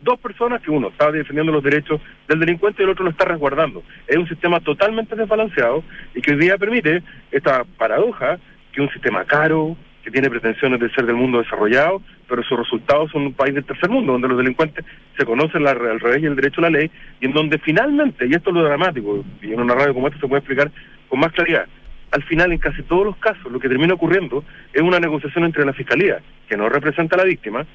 [0.00, 3.24] dos personas que uno está defendiendo los derechos del delincuente y el otro lo está
[3.24, 3.82] resguardando.
[4.06, 5.82] Es un sistema totalmente desbalanceado
[6.14, 7.02] y que hoy día permite
[7.32, 8.38] esta paradoja
[8.72, 13.10] que un sistema caro, que tiene pretensiones de ser del mundo desarrollado, pero sus resultados
[13.10, 14.84] son un país del tercer mundo, donde los delincuentes
[15.16, 18.26] se conocen la, al revés y el derecho a la ley, y en donde finalmente,
[18.26, 20.70] y esto es lo dramático, y en una radio como esta se puede explicar
[21.08, 21.66] con más claridad,
[22.12, 25.64] al final en casi todos los casos lo que termina ocurriendo es una negociación entre
[25.64, 27.66] la fiscalía, que no representa a la víctima,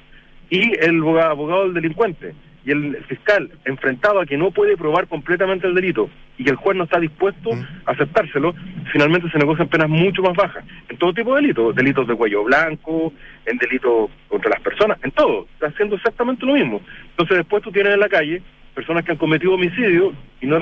[0.50, 2.34] y el abogado del delincuente
[2.66, 6.56] y el fiscal enfrentado a que no puede probar completamente el delito y que el
[6.56, 7.50] juez no está dispuesto
[7.84, 8.54] a aceptárselo,
[8.92, 12.42] finalmente se negocian penas mucho más bajas en todo tipo de delitos, delitos de cuello
[12.42, 13.12] blanco,
[13.46, 16.82] en delitos contra las personas, en todo, está haciendo exactamente lo mismo.
[17.10, 18.42] Entonces después tú tienes en la calle
[18.74, 20.58] personas que han cometido homicidio y no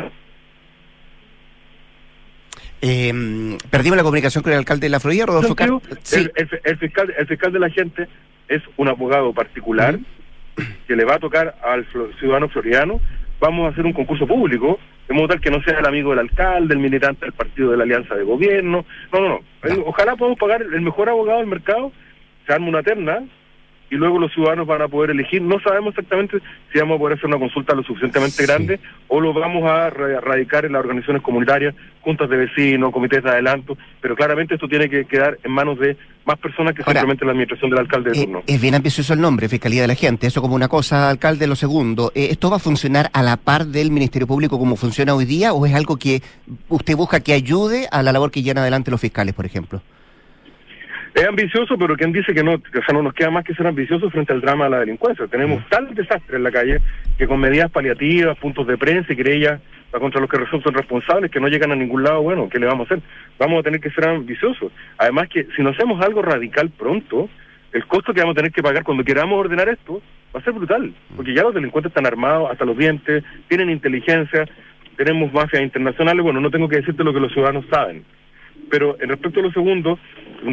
[2.82, 5.70] eh, perdimos la comunicación con el alcalde de la Florida, Rodolfo Car
[6.02, 6.20] sí.
[6.20, 8.08] el, el, el, fiscal, el fiscal de la gente
[8.46, 10.04] es un abogado particular -huh.
[10.86, 11.86] Que le va a tocar al
[12.18, 13.00] ciudadano floriano.
[13.40, 16.20] Vamos a hacer un concurso público, de modo tal que no sea el amigo del
[16.20, 18.84] alcalde, el militante del partido de la alianza de gobierno.
[19.12, 19.84] No, no, no.
[19.86, 21.92] Ojalá podamos pagar el mejor abogado del mercado,
[22.46, 23.24] se arma una terna
[23.90, 25.40] y luego los ciudadanos van a poder elegir.
[25.42, 26.38] No sabemos exactamente
[26.72, 28.46] si vamos a poder hacer una consulta lo suficientemente sí.
[28.46, 33.22] grande o lo vamos a ra- radicar en las organizaciones comunitarias, juntas de vecinos, comités
[33.22, 37.00] de adelanto, pero claramente esto tiene que quedar en manos de más personas que Ahora,
[37.00, 38.42] simplemente la administración del alcalde de Eh, turno.
[38.46, 40.26] es bien ambicioso el nombre, Fiscalía de la Gente.
[40.26, 42.10] Eso como una cosa, alcalde, lo segundo.
[42.14, 45.52] Eh, ¿Esto va a funcionar a la par del Ministerio Público como funciona hoy día
[45.52, 46.22] o es algo que
[46.68, 49.82] usted busca que ayude a la labor que llevan adelante los fiscales, por ejemplo?
[51.14, 52.54] Es ambicioso, pero ¿quién dice que no?
[52.54, 55.28] O sea, no nos queda más que ser ambiciosos frente al drama de la delincuencia.
[55.28, 56.80] Tenemos tal desastre en la calle
[57.16, 59.60] que con medidas paliativas, puntos de prensa y querellas
[59.92, 62.90] contra los que resultan responsables, que no llegan a ningún lado, bueno, ¿qué le vamos
[62.90, 63.04] a hacer?
[63.38, 64.72] Vamos a tener que ser ambiciosos.
[64.98, 67.28] Además que si no hacemos algo radical pronto,
[67.72, 70.02] el costo que vamos a tener que pagar cuando queramos ordenar esto
[70.34, 74.46] va a ser brutal, porque ya los delincuentes están armados hasta los dientes, tienen inteligencia,
[74.96, 78.04] tenemos mafias internacionales, bueno, no tengo que decirte lo que los ciudadanos saben.
[78.70, 79.98] Pero en respecto a lo segundo,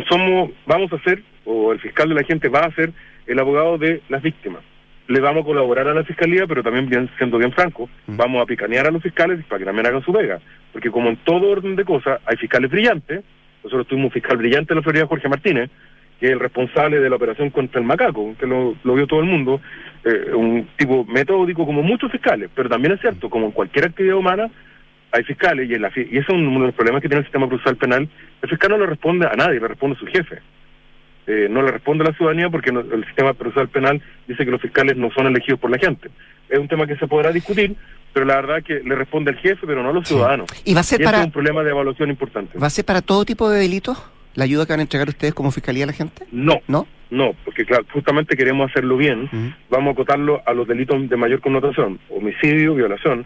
[0.10, 2.92] somos, vamos a ser, o el fiscal de la gente va a ser
[3.28, 4.62] el abogado de las víctimas.
[5.08, 8.46] Le vamos a colaborar a la fiscalía, pero también bien, siendo bien franco, vamos a
[8.46, 10.40] picanear a los fiscales para que también hagan su vega.
[10.72, 13.24] Porque como en todo orden de cosas, hay fiscales brillantes,
[13.64, 15.70] nosotros tuvimos un fiscal brillante en la Florida, Jorge Martínez,
[16.20, 19.22] que es el responsable de la operación contra el macaco, que lo, lo vio todo
[19.22, 19.60] el mundo,
[20.06, 24.18] eh, un tipo metódico como muchos fiscales, pero también es cierto, como en cualquier actividad
[24.18, 24.50] humana,
[25.12, 27.26] hay fiscales y, en la y eso es uno de los problemas que tiene el
[27.26, 28.08] sistema procesal penal.
[28.42, 30.40] El fiscal no le responde a nadie, le responde a su jefe.
[31.28, 34.52] Eh, no le responde a la ciudadanía porque no- el sistema procesal penal dice que
[34.52, 36.10] los fiscales no son elegidos por la gente.
[36.50, 37.76] Es un tema que se podrá discutir,
[38.12, 40.48] pero la verdad que le responde al jefe, pero no a los ciudadanos.
[40.66, 42.58] ¿Y va a ser ese para- es un problema de evaluación importante.
[42.58, 45.34] ¿Va a ser para todo tipo de delitos la ayuda que van a entregar ustedes
[45.34, 46.26] como Fiscalía a la gente?
[46.32, 46.60] No.
[46.68, 46.88] ¿No?
[47.12, 49.30] No, porque claro, justamente queremos hacerlo bien.
[49.70, 53.26] Vamos a acotarlo a los delitos de mayor connotación, homicidio, violación,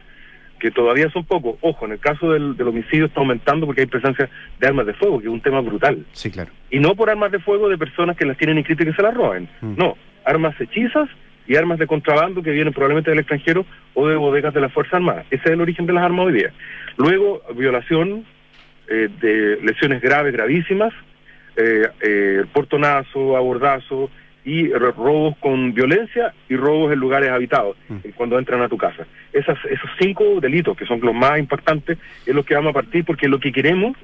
[0.60, 1.58] que todavía son pocos.
[1.62, 4.94] Ojo, en el caso del, del homicidio está aumentando porque hay presencia de armas de
[4.94, 6.06] fuego, que es un tema brutal.
[6.13, 6.52] Sí, claro.
[6.70, 9.02] Y no por armas de fuego de personas que las tienen inscritas y que se
[9.02, 9.48] las roben.
[9.62, 11.10] No, armas hechizas
[11.48, 14.96] y armas de contrabando que vienen probablemente del extranjero o de bodegas de las Fuerzas
[14.96, 15.26] Armadas.
[15.30, 16.52] Ese es el origen de las armas hoy día.
[16.98, 18.26] Luego, violación
[18.88, 20.94] eh, de lesiones graves, gravísimas,
[21.56, 24.10] eh, eh, portonazo, abordazo
[24.45, 28.77] y ro- robos con violencia y robos en lugares habitados, eh, cuando entran a tu
[28.77, 29.05] casa.
[29.34, 33.03] Esas, esos cinco delitos, que son los más impactantes, es lo que vamos a partir
[33.03, 33.97] porque lo que queremos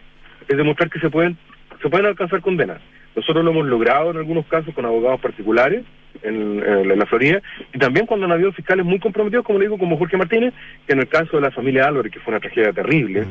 [0.47, 1.37] es demostrar que se pueden,
[1.81, 2.81] se pueden alcanzar condenas.
[3.15, 5.83] Nosotros lo hemos logrado en algunos casos con abogados particulares
[6.23, 7.41] en, en la Florida
[7.73, 10.53] y también cuando han habido fiscales muy comprometidos, como le digo, como Jorge Martínez,
[10.87, 13.25] que en el caso de la familia Álvarez, que fue una tragedia terrible,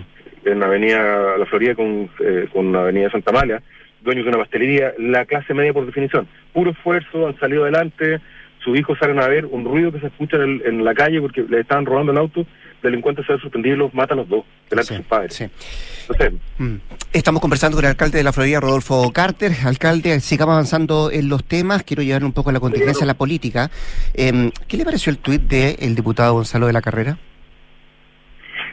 [0.44, 3.62] en la avenida La Florida con, eh, con la avenida Santa Amalia,
[4.02, 8.20] dueños de una pastelería, la clase media por definición, puro esfuerzo, han salido adelante,
[8.64, 11.20] sus hijos salen a ver un ruido que se escucha en, el- en la calle
[11.20, 12.44] porque le estaban robando el auto,
[12.82, 15.40] delincuentes se han sorprendido y los matan los dos, delante de sus padres.
[15.40, 16.74] Entonces, Mm.
[17.12, 19.50] Estamos conversando con el alcalde de la Florida, Rodolfo Carter.
[19.64, 21.82] Alcalde, sigamos avanzando en los temas.
[21.82, 23.70] Quiero llevar un poco a la contingencia a la política.
[24.14, 27.18] Em, ¿Qué le pareció el tuit del diputado Gonzalo de la Carrera?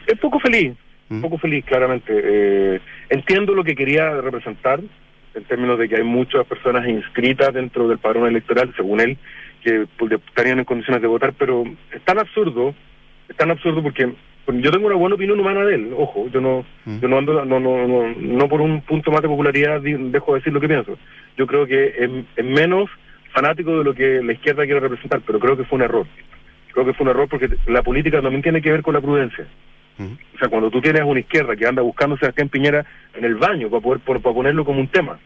[0.06, 0.72] es poco feliz,
[1.20, 2.12] poco feliz, claramente.
[2.14, 4.80] Eh, entiendo lo que quería representar,
[5.34, 9.18] en términos de que hay muchas personas inscritas dentro del padrón electoral, según él,
[9.62, 12.74] que pues, estarían en condiciones de votar, pero es tan absurdo,
[13.28, 14.12] es tan absurdo porque
[14.44, 17.44] pues, yo tengo una buena opinión humana de él, ojo, yo no, yo no ando,
[17.44, 20.68] no, no, no, no por un punto más de popularidad dejo de decir lo que
[20.68, 20.98] pienso.
[21.36, 22.88] Yo creo que es, es menos
[23.32, 26.06] fanático de lo que la izquierda quiere representar, pero creo que fue un error.
[26.72, 29.46] Creo que fue un error porque la política también tiene que ver con la prudencia.
[30.34, 32.84] O sea, cuando tú tienes una izquierda que anda buscando a Sebastián Piñera
[33.14, 35.18] en el baño para poder por- para ponerlo como un tema.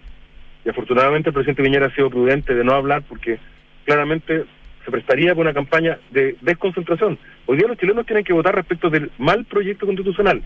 [0.64, 3.38] Y afortunadamente el presidente Piñera ha sido prudente de no hablar porque
[3.84, 4.44] claramente
[4.84, 7.18] se prestaría para una campaña de desconcentración.
[7.46, 10.42] Hoy día los chilenos tienen que votar respecto del mal proyecto constitucional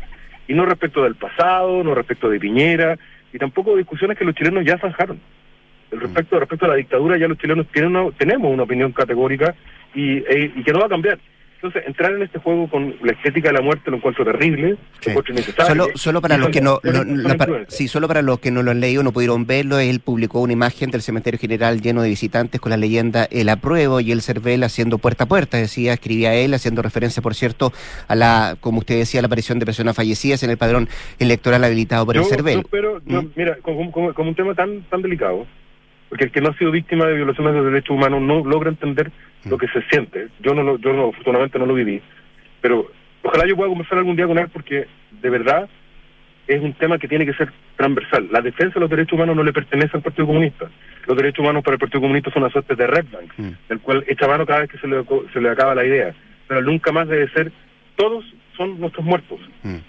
[0.49, 2.99] y no respecto del pasado, no respecto de Piñera
[3.33, 5.21] y tampoco de discusiones que los chilenos ya zanjaron.
[5.91, 9.55] El respecto, respecto a la dictadura ya los chilenos tienen una- tenemos una opinión categórica
[9.95, 11.19] y, e- y que no va a cambiar.
[11.57, 14.71] Entonces, entrar en este juego con la estética de la muerte lo encuentro terrible,
[15.05, 15.67] lo encuentro innecesario.
[15.67, 16.81] Solo, solo para los que no,
[17.39, 20.41] para- sí, solo para los que no lo han leído, no pudieron verlo, él publicó
[20.41, 24.21] una imagen del cementerio general lleno de visitantes con la leyenda El apruebo y el
[24.23, 27.73] Cervel haciendo puerta a puerta, decía, escribía él, haciendo referencia, por cierto,
[28.07, 30.89] a la, como usted decía, la aparición de personas fallecidas en el padrón
[31.19, 32.59] electoral habilitado por yo, el yo Cervel.
[32.61, 35.47] espero, yo, mira, como, como- como un tema tan tan delicado,
[36.17, 39.13] porque el que no ha sido víctima de violaciones de derechos humanos no logra entender
[39.45, 40.29] lo que se siente.
[40.41, 42.01] Yo no lo, yo no, afortunadamente no lo viví,
[42.63, 42.91] pero
[43.23, 45.69] ojalá yo pueda conversar algún día con él porque de verdad
[46.47, 48.29] es un tema que tiene que ser transversal.
[48.33, 50.71] La defensa de los derechos humanos no le pertenece al Partido Comunista.
[51.07, 54.03] Los derechos humanos para el Partido Comunista son una suerte de red bank, del cual
[54.09, 56.15] echa mano cada vez que se le, se le acaba la idea.
[56.49, 57.53] Pero nunca más debe ser,
[57.95, 58.25] todos
[58.57, 59.41] son nuestros muertos.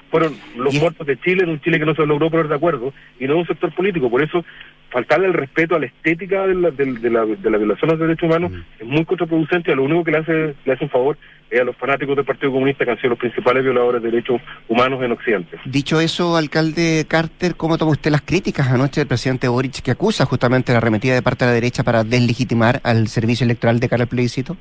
[0.09, 2.93] Fueron los muertos de Chile, en un Chile que no se logró poner de acuerdo,
[3.19, 4.09] y no de un sector político.
[4.09, 4.43] Por eso,
[4.89, 7.95] faltarle el respeto a la estética de la, de, de la, de la violación de
[7.95, 10.83] los derechos humanos es muy contraproducente y a lo único que le hace, le hace
[10.83, 11.17] un favor
[11.49, 14.41] es a los fanáticos del Partido Comunista que han sido los principales violadores de derechos
[14.67, 15.57] humanos en Occidente.
[15.65, 20.25] Dicho eso, alcalde Carter, ¿cómo toma usted las críticas anoche del presidente Boric que acusa
[20.25, 24.03] justamente la arremetida de parte de la derecha para deslegitimar al servicio electoral de cara
[24.03, 24.57] al plebiscito?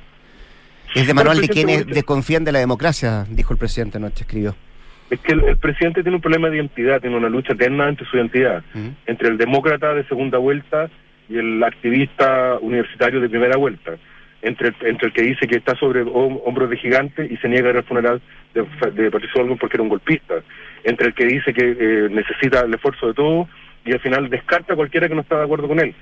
[1.01, 4.55] Es de manual de quienes desconfían de la democracia, dijo el presidente anoche, escribió.
[5.09, 8.05] Es que el, el presidente tiene un problema de identidad, tiene una lucha eterna entre
[8.07, 8.63] su identidad,
[9.05, 10.89] entre el demócrata de segunda vuelta
[11.29, 13.93] y el activista universitario de primera vuelta,
[14.41, 17.67] entre, entre el que dice que está sobre hom- hombros de gigante y se niega
[17.69, 18.21] a ir al funeral
[18.53, 18.65] de,
[19.01, 20.35] de Patricio Olmos porque era un golpista,
[20.83, 23.47] entre el que dice que eh, necesita el esfuerzo de todos
[23.85, 25.93] y al final descarta a cualquiera que no está de acuerdo con él.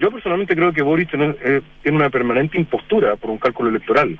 [0.00, 4.18] Yo personalmente creo que Boris tiene, eh, tiene una permanente impostura por un cálculo electoral.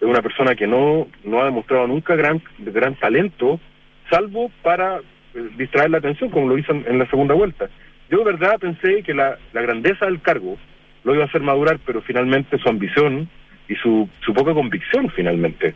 [0.00, 3.60] Es una persona que no, no ha demostrado nunca gran, gran talento,
[4.08, 7.68] salvo para eh, distraer la atención, como lo hizo en, la segunda vuelta.
[8.10, 10.56] Yo de verdad pensé que la, la grandeza del cargo
[11.04, 13.28] lo iba a hacer madurar, pero finalmente su ambición
[13.68, 15.74] y su, su poca convicción finalmente.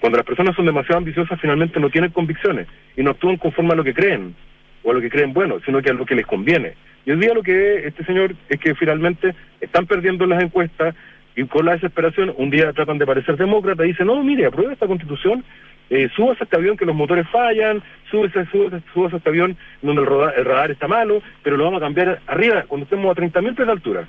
[0.00, 2.66] Cuando las personas son demasiado ambiciosas, finalmente no tienen convicciones
[2.96, 4.34] y no actúan conforme a lo que creen
[4.82, 6.74] o a lo que creen bueno, sino que a lo que les conviene.
[7.04, 10.94] Y hoy día lo que ve este señor es que finalmente están perdiendo las encuestas
[11.40, 14.72] y con la desesperación un día tratan de parecer demócrata y dicen, no, mire, aprueba
[14.72, 15.42] esta constitución,
[15.88, 20.06] eh, súbase a este avión que los motores fallan, súbase a este avión donde el,
[20.06, 23.54] roda- el radar está malo, pero lo vamos a cambiar arriba cuando estemos a 30.000
[23.56, 24.04] pies de altura.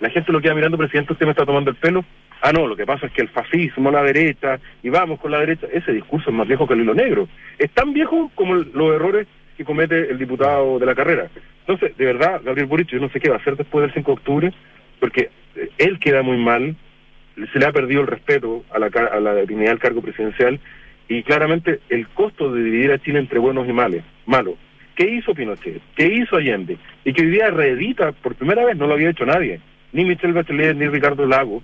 [0.00, 2.04] La gente lo queda mirando, presidente, usted me está tomando el pelo.
[2.40, 5.40] Ah, no, lo que pasa es que el fascismo, la derecha, y vamos con la
[5.40, 7.28] derecha, ese discurso es más viejo que el hilo negro.
[7.58, 11.26] Es tan viejo como los errores que comete el diputado de la carrera.
[11.66, 14.08] Entonces, de verdad, Gabriel Boric, yo no sé qué va a hacer después del 5
[14.08, 14.52] de octubre,
[15.00, 15.30] porque
[15.78, 16.76] él queda muy mal,
[17.52, 20.60] se le ha perdido el respeto a la, a la dignidad del cargo presidencial,
[21.08, 24.56] y claramente el costo de dividir a Chile entre buenos y males, malos.
[24.94, 25.80] ¿Qué hizo Pinochet?
[25.96, 26.76] ¿Qué hizo Allende?
[27.04, 29.60] Y que hoy día reedita, por primera vez no lo había hecho nadie,
[29.92, 31.62] ni Michelle Bachelet ni Ricardo Lago.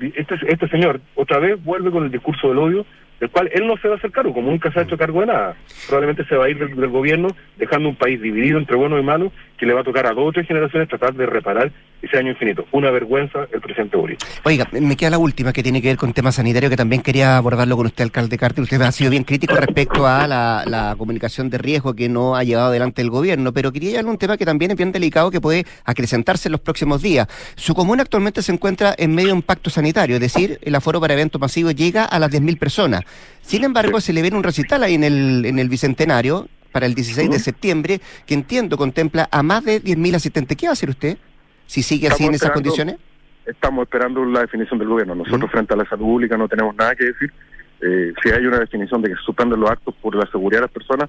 [0.00, 2.84] Este, este señor otra vez vuelve con el discurso del odio,
[3.20, 5.20] del cual él no se va a hacer cargo, como nunca se ha hecho cargo
[5.20, 5.56] de nada.
[5.86, 9.04] Probablemente se va a ir del, del gobierno dejando un país dividido entre buenos y
[9.04, 9.32] malos,
[9.64, 12.66] le va a tocar a dos o tres generaciones tratar de reparar ese año infinito.
[12.72, 14.18] Una vergüenza el presidente Boric.
[14.44, 17.36] Oiga, me queda la última que tiene que ver con tema sanitario, que también quería
[17.36, 18.62] abordarlo con usted, alcalde Carter.
[18.62, 22.44] Usted ha sido bien crítico respecto a la, la comunicación de riesgo que no ha
[22.44, 25.40] llevado adelante el gobierno, pero quería llevarle un tema que también es bien delicado, que
[25.40, 27.26] puede acrecentarse en los próximos días.
[27.56, 31.00] Su comuna actualmente se encuentra en medio de un pacto sanitario, es decir, el aforo
[31.00, 33.02] para eventos masivos llega a las 10.000 personas.
[33.42, 36.94] Sin embargo, se le viene un recital ahí en el, en el Bicentenario para el
[36.96, 40.56] 16 de septiembre, que entiendo contempla a más de 10.000 asistentes.
[40.56, 41.16] ¿Qué va a hacer usted
[41.66, 42.96] si sigue así en esas condiciones?
[43.46, 45.14] Estamos esperando la definición del gobierno.
[45.14, 47.32] Nosotros frente a la salud pública no tenemos nada que decir.
[47.80, 50.66] Eh, si hay una definición de que se suspenden los actos por la seguridad de
[50.66, 51.08] las personas,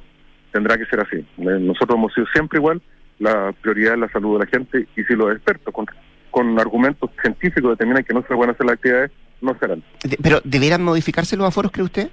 [0.52, 1.16] tendrá que ser así.
[1.18, 1.26] Eh,
[1.62, 2.80] nosotros hemos sido siempre igual,
[3.18, 5.88] la prioridad es la salud de la gente y si los expertos con,
[6.30, 9.12] con argumentos científicos determinan que no se pueden hacer las actividades,
[9.42, 9.84] no serán.
[10.04, 12.10] De- ¿Pero deberán modificarse los aforos, cree usted?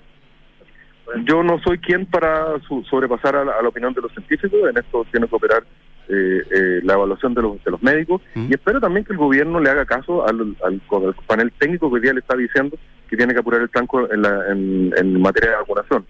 [1.25, 4.61] Yo no soy quien para su- sobrepasar a la, a la opinión de los científicos,
[4.71, 5.63] en esto tiene que operar
[6.09, 9.61] eh, eh, la evaluación de los, de los médicos y espero también que el gobierno
[9.61, 12.77] le haga caso al, al- al panel técnico que hoy día le está diciendo
[13.09, 16.07] que tiene que apurar el tranco en, la, en, en materia de vacunación.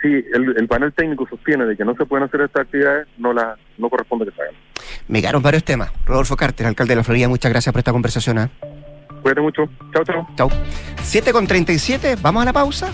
[0.00, 3.32] Si el, el panel técnico sostiene de que no se pueden hacer estas actividades, no
[3.32, 4.54] la no corresponde que se hagan.
[5.08, 5.92] Me quedaron varios temas.
[6.06, 8.38] Rodolfo Carter, alcalde de la Florida, muchas gracias por esta conversación.
[8.38, 8.50] ¿ah?
[9.22, 9.68] Cuídate mucho.
[9.92, 10.28] Chao, chao.
[10.36, 10.48] Chao.
[11.02, 12.92] 7 con 37, vamos a la pausa.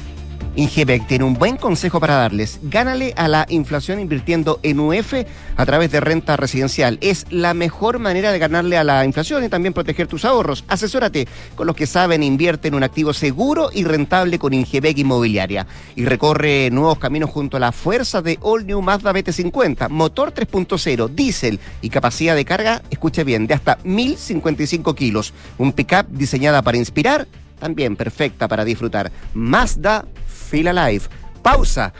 [0.58, 2.58] Ingebec tiene un buen consejo para darles.
[2.64, 5.14] Gánale a la inflación invirtiendo en UF
[5.56, 6.98] a través de renta residencial.
[7.00, 10.64] Es la mejor manera de ganarle a la inflación y también proteger tus ahorros.
[10.66, 14.98] Asesórate con los que saben e invierte en un activo seguro y rentable con Ingebec
[14.98, 15.64] Inmobiliaria.
[15.94, 21.08] Y recorre nuevos caminos junto a la fuerza de All New Mazda BT50, motor 3.0,
[21.10, 25.32] diésel y capacidad de carga, escuche bien, de hasta 1055 kilos.
[25.56, 27.28] Un pickup diseñada para inspirar
[27.58, 29.10] también perfecta para disfrutar.
[29.34, 30.04] Mazda
[30.48, 31.04] Feel Alive.
[31.42, 31.92] Pausa.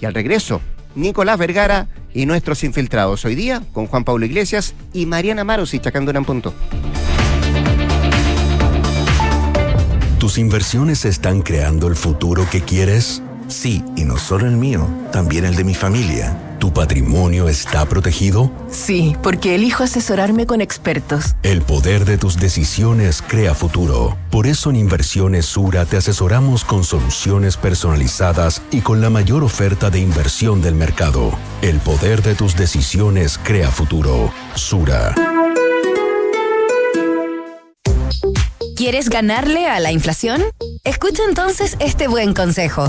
[0.00, 0.60] Y al regreso,
[0.94, 3.24] Nicolás Vergara y nuestros infiltrados.
[3.24, 6.52] Hoy día con Juan Pablo Iglesias y Mariana Maros y Chacando punto.
[10.18, 13.22] ¿Tus inversiones están creando el futuro que quieres?
[13.48, 16.51] Sí, y no solo el mío, también el de mi familia.
[16.62, 18.52] ¿Tu patrimonio está protegido?
[18.70, 21.34] Sí, porque elijo asesorarme con expertos.
[21.42, 24.16] El poder de tus decisiones crea futuro.
[24.30, 29.90] Por eso en Inversiones Sura te asesoramos con soluciones personalizadas y con la mayor oferta
[29.90, 31.36] de inversión del mercado.
[31.62, 34.32] El poder de tus decisiones crea futuro.
[34.54, 35.16] Sura.
[38.76, 40.44] ¿Quieres ganarle a la inflación?
[40.84, 42.88] Escucha entonces este buen consejo.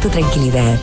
[0.00, 0.78] tu tranquilidad.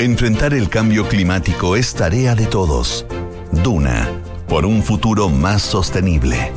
[0.00, 3.06] Enfrentar el cambio climático es tarea de todos.
[3.52, 4.10] Duna,
[4.48, 6.52] por un futuro más sostenible.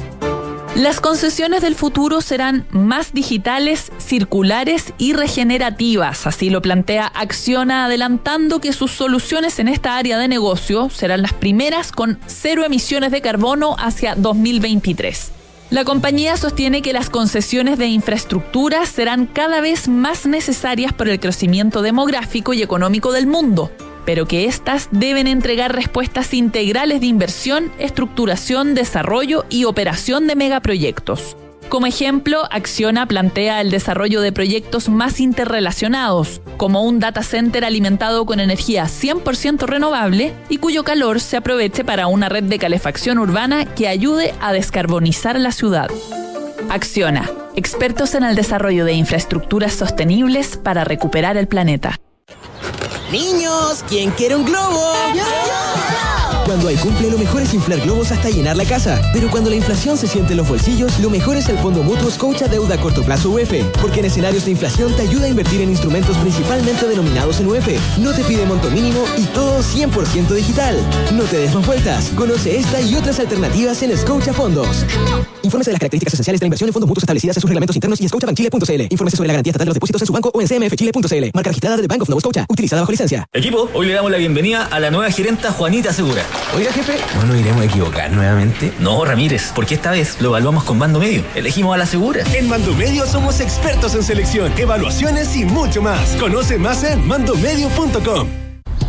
[0.75, 8.59] Las concesiones del futuro serán más digitales, circulares y regenerativas, así lo plantea Acciona, adelantando
[8.59, 13.21] que sus soluciones en esta área de negocio serán las primeras con cero emisiones de
[13.21, 15.38] carbono hacia 2023.
[15.69, 21.19] La compañía sostiene que las concesiones de infraestructura serán cada vez más necesarias por el
[21.19, 23.71] crecimiento demográfico y económico del mundo,
[24.03, 31.37] pero que éstas deben entregar respuestas integrales de inversión, estructuración, desarrollo y operación de megaproyectos.
[31.69, 38.25] Como ejemplo, Acciona plantea el desarrollo de proyectos más interrelacionados, como un data center alimentado
[38.25, 43.63] con energía 100% renovable y cuyo calor se aproveche para una red de calefacción urbana
[43.63, 45.89] que ayude a descarbonizar la ciudad.
[46.69, 51.97] Acciona, expertos en el desarrollo de infraestructuras sostenibles para recuperar el planeta.
[53.09, 54.93] Niños, ¿quién quiere un globo?
[56.49, 58.99] Cuando hay cumple, lo mejor es inflar globos hasta llenar la casa.
[59.13, 62.09] Pero cuando la inflación se siente en los bolsillos, lo mejor es el Fondo Mutuo
[62.17, 63.53] Coach Deuda a Corto Plazo UF.
[63.79, 67.67] Porque en escenarios de inflación te ayuda a invertir en instrumentos principalmente denominados en UF.
[67.99, 70.75] No te pide monto mínimo y todo 100% digital.
[71.13, 72.09] No te des más vueltas.
[72.15, 74.85] Conoce esta y otras alternativas en Scotia Fondos.
[75.43, 77.75] Infórmese de las características esenciales de la inversión en fondos mutuos establecidas en sus reglamentos
[77.75, 78.81] internos y scotiabankchile.cl.
[78.89, 81.29] Infórmese sobre la garantía estatal de los depósitos en su banco o en cmfchile.cl.
[81.33, 82.45] Marca registrada de Bank of Nova Scotia.
[82.49, 83.25] Utilizada bajo licencia.
[83.33, 86.23] Equipo, hoy le damos la bienvenida a la nueva gerenta Juanita Segura.
[86.55, 88.73] Oiga, jefe, ¿no nos iremos a equivocar nuevamente?
[88.79, 91.23] No, Ramírez, porque esta vez lo evaluamos con Mando Medio.
[91.35, 92.23] Elegimos a la Segura.
[92.33, 96.15] En Mando Medio somos expertos en selección, evaluaciones y mucho más.
[96.17, 98.27] Conoce más en mandomedio.com.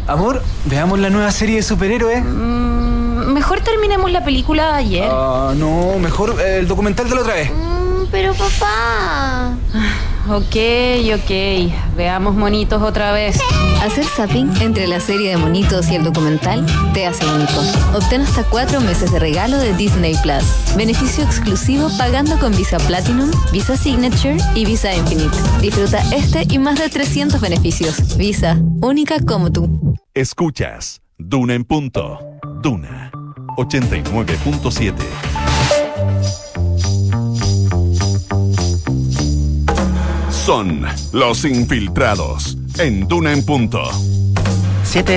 [0.07, 2.25] Amor, veamos la nueva serie de superhéroes.
[2.25, 2.80] Mm,
[3.27, 5.09] mejor terminemos la película de ayer.
[5.11, 7.51] Ah, no, mejor eh, el documental de la otra vez.
[7.51, 9.55] Mm, pero papá.
[10.29, 10.55] Ok,
[11.15, 11.73] ok.
[11.97, 13.41] Veamos monitos otra vez.
[13.83, 17.61] Hacer zapping entre la serie de monitos y el documental te hace único.
[17.95, 20.45] Obtén hasta cuatro meses de regalo de Disney Plus.
[20.77, 25.37] Beneficio exclusivo pagando con Visa Platinum, Visa Signature y Visa Infinite.
[25.63, 28.17] Disfruta este y más de 300 beneficios.
[28.17, 29.97] Visa, única como tú.
[30.15, 32.19] Escuchas Duna en punto.
[32.63, 33.10] Duna
[33.57, 34.95] 89.7.
[40.31, 43.83] Son los infiltrados en Duna en punto.
[44.85, 45.13] 7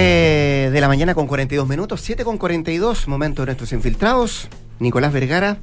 [0.72, 4.48] de la mañana con 42 minutos, 7 con 42, momento de nuestros infiltrados.
[4.80, 5.58] Nicolás Vergara,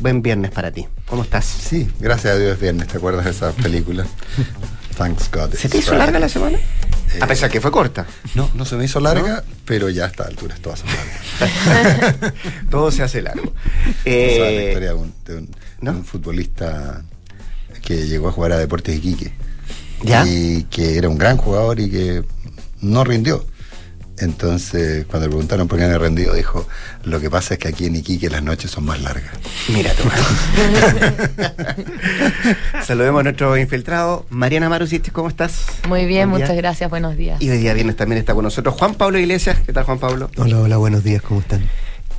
[0.00, 0.86] buen viernes para ti.
[1.06, 1.44] ¿Cómo estás?
[1.44, 2.88] Sí, gracias a Dios es viernes.
[2.88, 4.06] ¿Te acuerdas de esa película?
[4.96, 5.52] Thanks God.
[5.54, 6.58] ¿Se te hizo larga la semana?
[7.20, 8.06] a pesar que fue corta.
[8.34, 9.54] No, no se me hizo larga, ¿No?
[9.64, 12.34] pero ya a esta altura todas son largas.
[12.70, 13.52] Todo se hace largo.
[14.04, 17.02] Eh, la Eh, historia de un, de un- de un futbolista
[17.84, 19.32] que llegó a jugar a Deportes Iquique.
[20.02, 20.24] ¿Ya?
[20.26, 22.24] Y que era un gran jugador y que
[22.80, 23.46] no rindió.
[24.18, 26.66] Entonces, cuando le preguntaron por qué no había rendido, dijo,
[27.04, 29.32] lo que pasa es que aquí en Iquique las noches son más largas.
[29.68, 30.04] Mira tú.
[32.86, 34.26] Saludemos a nuestro infiltrado.
[34.30, 35.64] Mariana Marusich, ¿cómo estás?
[35.88, 36.46] Muy bien, Buen día.
[36.46, 37.40] muchas gracias, buenos días.
[37.42, 39.58] Y hoy día viernes también está con nosotros Juan Pablo Iglesias.
[39.66, 40.30] ¿Qué tal, Juan Pablo?
[40.36, 41.62] Hola, hola, buenos días, ¿cómo están?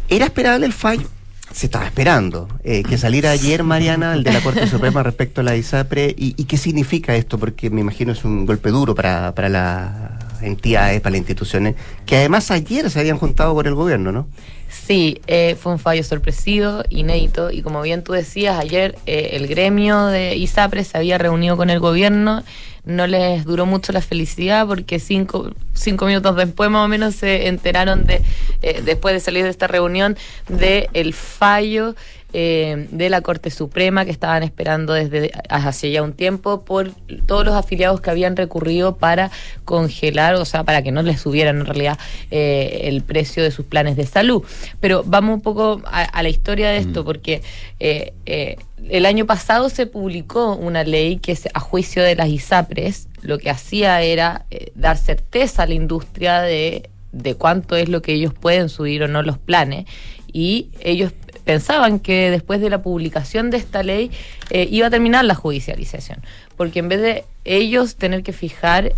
[0.10, 1.08] ¿Era esperable el fallo?
[1.54, 5.44] Se estaba esperando eh, que saliera ayer, Mariana, el de la Corte Suprema respecto a
[5.46, 6.14] la ISAPRE.
[6.18, 7.38] ¿Y, y qué significa esto?
[7.38, 11.76] Porque me imagino es un golpe duro para, para las entidades, para las instituciones,
[12.06, 14.28] que además ayer se habían juntado por el gobierno, ¿no?
[14.70, 19.48] Sí, eh, fue un fallo sorpresivo, inédito, y como bien tú decías, ayer eh, el
[19.48, 22.44] gremio de ISAPRE se había reunido con el gobierno,
[22.86, 27.48] no les duró mucho la felicidad porque cinco, cinco minutos después más o menos se
[27.48, 28.22] enteraron de,
[28.62, 30.18] eh, después de salir de esta reunión,
[30.48, 31.96] de el fallo
[32.38, 36.92] eh, de la Corte Suprema que estaban esperando desde hace ya un tiempo por
[37.26, 39.32] todos los afiliados que habían recurrido para
[39.64, 41.98] congelar, o sea, para que no les subieran en realidad
[42.32, 44.44] eh, el precio de sus planes de salud.
[44.82, 47.42] Pero vamos un poco a, a la historia de esto, porque
[47.80, 48.58] eh, eh,
[48.90, 53.38] el año pasado se publicó una ley que se- a juicio de las ISAPRES lo
[53.38, 58.14] que hacía era eh, dar certeza a la industria de, de cuánto es lo que
[58.14, 59.86] ellos pueden subir o no los planes
[60.32, 61.14] y ellos
[61.46, 64.12] pensaban que después de la publicación de esta ley
[64.50, 66.22] eh, iba a terminar la judicialización,
[66.58, 68.94] porque en vez de ellos tener que fijar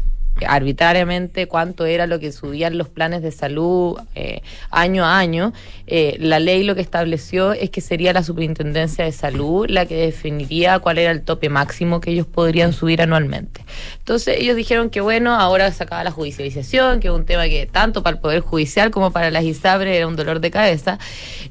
[0.45, 5.53] arbitrariamente cuánto era lo que subían los planes de salud eh, año a año,
[5.87, 9.95] eh, la ley lo que estableció es que sería la Superintendencia de Salud la que
[9.95, 13.65] definiría cuál era el tope máximo que ellos podrían subir anualmente.
[13.99, 17.65] Entonces ellos dijeron que bueno, ahora se acaba la judicialización, que es un tema que
[17.65, 20.99] tanto para el Poder Judicial como para las ISABRE era un dolor de cabeza,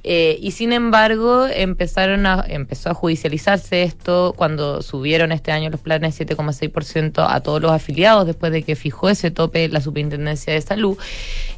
[0.05, 5.81] eh, y sin embargo empezaron a, empezó a judicializarse esto cuando subieron este año los
[5.81, 10.61] planes 7,6% a todos los afiliados después de que fijó ese tope la Superintendencia de
[10.61, 10.97] Salud,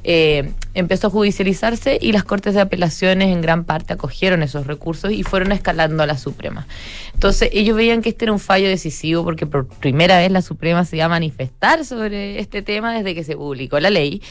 [0.05, 5.13] eh, empezó a judicializarse y las Cortes de Apelaciones en gran parte acogieron esos recursos
[5.13, 6.67] y fueron escalando a la Suprema.
[7.15, 10.85] Entonces ellos veían que este era un fallo decisivo porque por primera vez la Suprema
[10.85, 14.23] se iba a manifestar sobre este tema desde que se publicó la ley.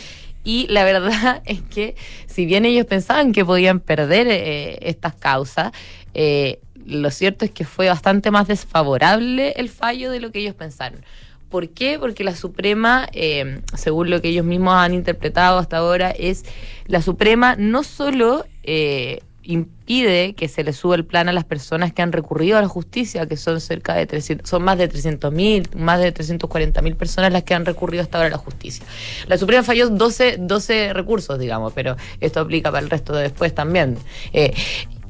[0.43, 5.73] Y la verdad es que si bien ellos pensaban que podían perder eh, estas causas,
[6.13, 10.55] eh, lo cierto es que fue bastante más desfavorable el fallo de lo que ellos
[10.55, 11.03] pensaron.
[11.49, 11.97] ¿Por qué?
[11.99, 16.43] Porque la Suprema, eh, según lo que ellos mismos han interpretado hasta ahora, es
[16.87, 21.93] la Suprema no solo eh, impide que se le suba el plan a las personas
[21.93, 25.31] que han recurrido a la justicia, que son cerca de 300, son más de 300
[25.31, 28.85] mil, más de 340 mil personas las que han recurrido hasta ahora a la justicia.
[29.27, 33.55] La Suprema falló 12, 12 recursos, digamos, pero esto aplica para el resto de después
[33.55, 33.97] también.
[34.33, 34.53] Eh,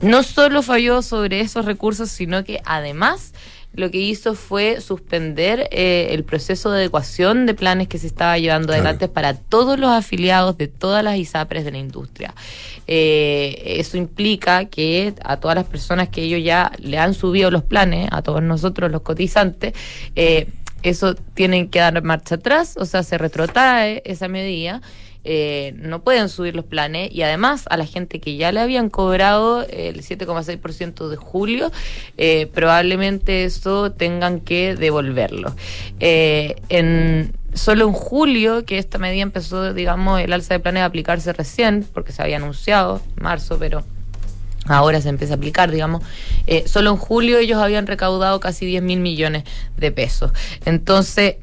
[0.01, 3.33] no solo falló sobre esos recursos, sino que además
[3.73, 8.37] lo que hizo fue suspender eh, el proceso de adecuación de planes que se estaba
[8.39, 8.81] llevando Claro.
[8.81, 12.33] adelante para todos los afiliados de todas las ISAPRES de la industria.
[12.87, 17.63] Eh, eso implica que a todas las personas que ellos ya le han subido los
[17.63, 19.73] planes, a todos nosotros los cotizantes,
[20.15, 20.47] eh,
[20.83, 24.81] eso tienen que dar marcha atrás, o sea, se retrotrae esa medida.
[25.23, 28.89] Eh, no pueden subir los planes y además a la gente que ya le habían
[28.89, 31.71] cobrado el 7,6% de julio,
[32.17, 35.55] eh, probablemente eso tengan que devolverlo.
[35.99, 40.85] Eh, en solo en julio, que esta medida empezó, digamos, el alza de planes a
[40.85, 43.83] aplicarse recién, porque se había anunciado en marzo, pero
[44.67, 46.03] ahora se empieza a aplicar, digamos.
[46.65, 49.43] Solo en julio ellos habían recaudado casi 10 mil millones
[49.75, 50.31] de pesos.
[50.65, 51.37] Entonces,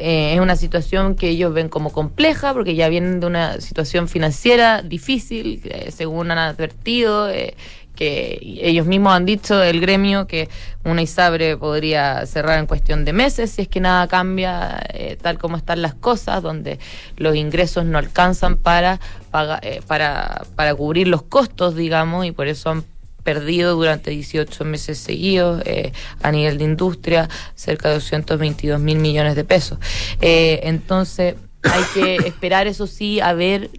[0.00, 4.08] eh, es una situación que ellos ven como compleja, porque ya vienen de una situación
[4.08, 5.62] financiera difícil,
[5.94, 7.28] según han advertido.
[7.30, 7.54] eh,
[7.92, 10.48] que ellos mismos han dicho, el gremio, que
[10.84, 15.36] una ISABRE podría cerrar en cuestión de meses si es que nada cambia eh, tal
[15.36, 16.78] como están las cosas, donde
[17.18, 22.46] los ingresos no alcanzan para, paga- eh, para, para cubrir los costos, digamos, y por
[22.46, 22.84] eso han
[23.22, 25.92] perdido durante 18 meses seguidos eh,
[26.22, 29.78] a nivel de industria cerca de 222 mil millones de pesos.
[30.20, 33.70] Eh, entonces, hay que esperar, eso sí, a ver,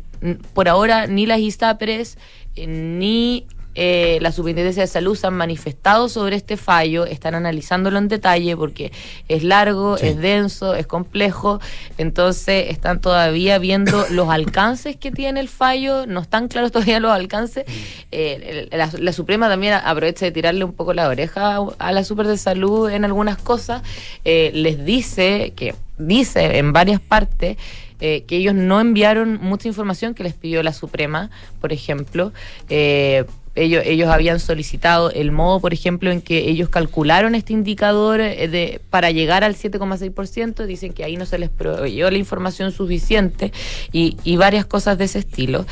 [0.53, 2.17] por ahora ni las ISAPRES
[2.55, 7.97] eh, ni eh, la Superintendencia de Salud se han manifestado sobre este fallo, están analizándolo
[7.97, 8.91] en detalle porque
[9.29, 11.59] es largo, es denso, es complejo,
[11.97, 17.11] entonces están todavía viendo los alcances que tiene el fallo, no están claros todavía los
[17.11, 17.65] alcances.
[18.11, 21.91] Eh, el- la, la Suprema también aprovecha de tirarle un poco la oreja a, a
[21.91, 23.81] la Super de Salud en algunas cosas,
[24.25, 27.57] eh, les dice que dice en varias partes
[27.99, 32.33] eh, que ellos no enviaron mucha información que les pidió la Suprema, por ejemplo.
[32.69, 33.25] Eh,
[33.55, 38.47] ellos, ellos habían solicitado el modo, por ejemplo, en que ellos calcularon este indicador eh,
[38.47, 40.65] de, para llegar al 7,6%.
[40.65, 43.51] Dicen que ahí no se les proveyó la información suficiente
[43.91, 45.65] y, y varias cosas de ese estilo.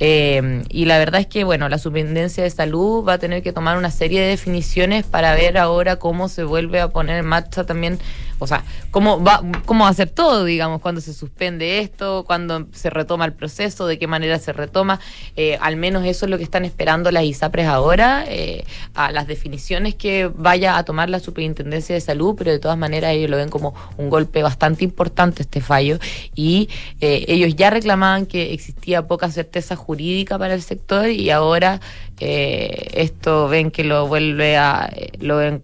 [0.00, 3.52] Eh, y la verdad es que, bueno, la Superintendencia de Salud va a tener que
[3.52, 7.64] tomar una serie de definiciones para ver ahora cómo se vuelve a poner en marcha
[7.64, 7.98] también,
[8.38, 12.66] o sea, cómo va, cómo va a ser todo, digamos, cuando se suspende esto, cuando
[12.72, 15.00] se retoma el proceso, de qué manera se retoma.
[15.36, 18.64] Eh, al menos eso es lo que están esperando las ISAPRES ahora, eh,
[18.94, 23.12] a las definiciones que vaya a tomar la Superintendencia de Salud, pero de todas maneras
[23.12, 25.98] ellos lo ven como un golpe bastante importante este fallo
[26.34, 26.68] y
[27.00, 31.80] eh, ellos ya reclamaban que existía poca certeza jurídica para el sector y ahora
[32.20, 35.62] eh, esto ven que lo vuelve a, eh, lo ven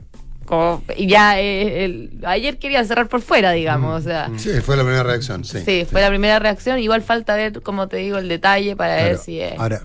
[0.52, 4.30] como y ya eh, el- ayer querían cerrar por fuera, digamos, o sea.
[4.36, 5.60] Sí, fue la primera reacción, sí.
[5.64, 6.78] Sí, fue la primera reacción.
[6.78, 9.58] Igual falta ver, como te digo, el detalle para ver si es.
[9.58, 9.80] Ahora,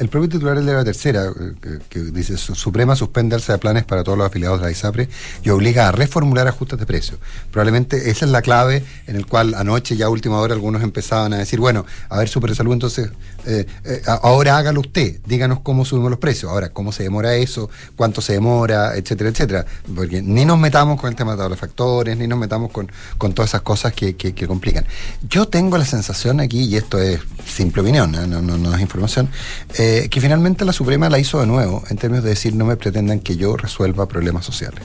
[0.00, 3.58] el propio titular de la tercera, eh, que, que dice, "Su- Suprema suspende alza de
[3.58, 5.06] planes para todos los afiliados de la ISAPRE
[5.42, 7.18] y obliga a reformular ajustes de precios.
[7.50, 11.34] Probablemente esa es la clave en el cual anoche ya a última hora algunos empezaban
[11.34, 13.10] a decir, bueno, a ver, Supersalud, entonces,
[13.46, 17.70] eh, eh, ahora hágalo usted, díganos cómo subimos los precios, ahora, cómo se demora eso,
[17.96, 19.66] cuánto se demora, etcétera, etcétera.
[19.94, 23.32] Porque ni nos metamos con el tema de los factores, ni nos metamos con, con
[23.32, 24.84] todas esas cosas que, que- complican.
[25.28, 28.26] Yo tengo la sensación aquí, y esto es simple opinión, ¿eh?
[28.26, 29.28] no, no, no es información,
[29.74, 33.20] que finalmente la Suprema la hizo de nuevo, en términos de decir, no me pretendan
[33.20, 34.80] que yo resuelva problemas sociales.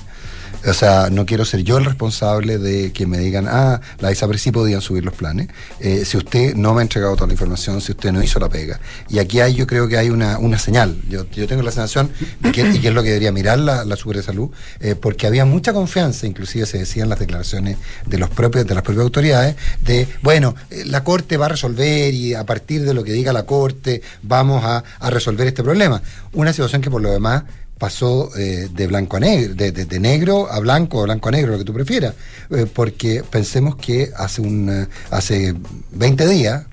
[0.68, 4.38] O sea, no quiero ser yo el responsable de que me digan, ah, la ISAPRE
[4.38, 5.50] sí podían subir los planes.
[5.80, 8.50] Eh, si usted no me ha entregado toda la información, si usted no hizo la
[8.50, 8.80] pega.
[9.10, 10.98] Y aquí hay, yo creo que hay una, una señal.
[11.10, 12.10] Yo, tengo la sensación,
[12.40, 14.50] de que, es lo que debería mirar la, la Salud,
[14.80, 18.84] eh, porque había mucha confianza, inclusive se decían las declaraciones de los propios, de las
[18.84, 23.04] propias autoridades, de, bueno, eh, la Corte va a resolver y a partir de lo
[23.04, 26.02] que diga la Corte vamos a, a resolver este problema.
[26.34, 27.44] Una situación que por lo demás
[27.78, 31.32] pasó eh, de blanco a negro, de, de- de negro a blanco, o blanco a
[31.34, 32.14] negro, lo que tú prefieras,
[32.52, 35.54] Eh, porque pensemos que hace un eh, hace
[35.92, 36.66] 20 días,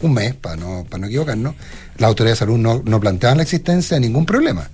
[0.00, 1.54] un mes, para no, para no equivocarnos,
[1.98, 4.70] la autoridad de salud no, no planteaban la existencia de ningún problema.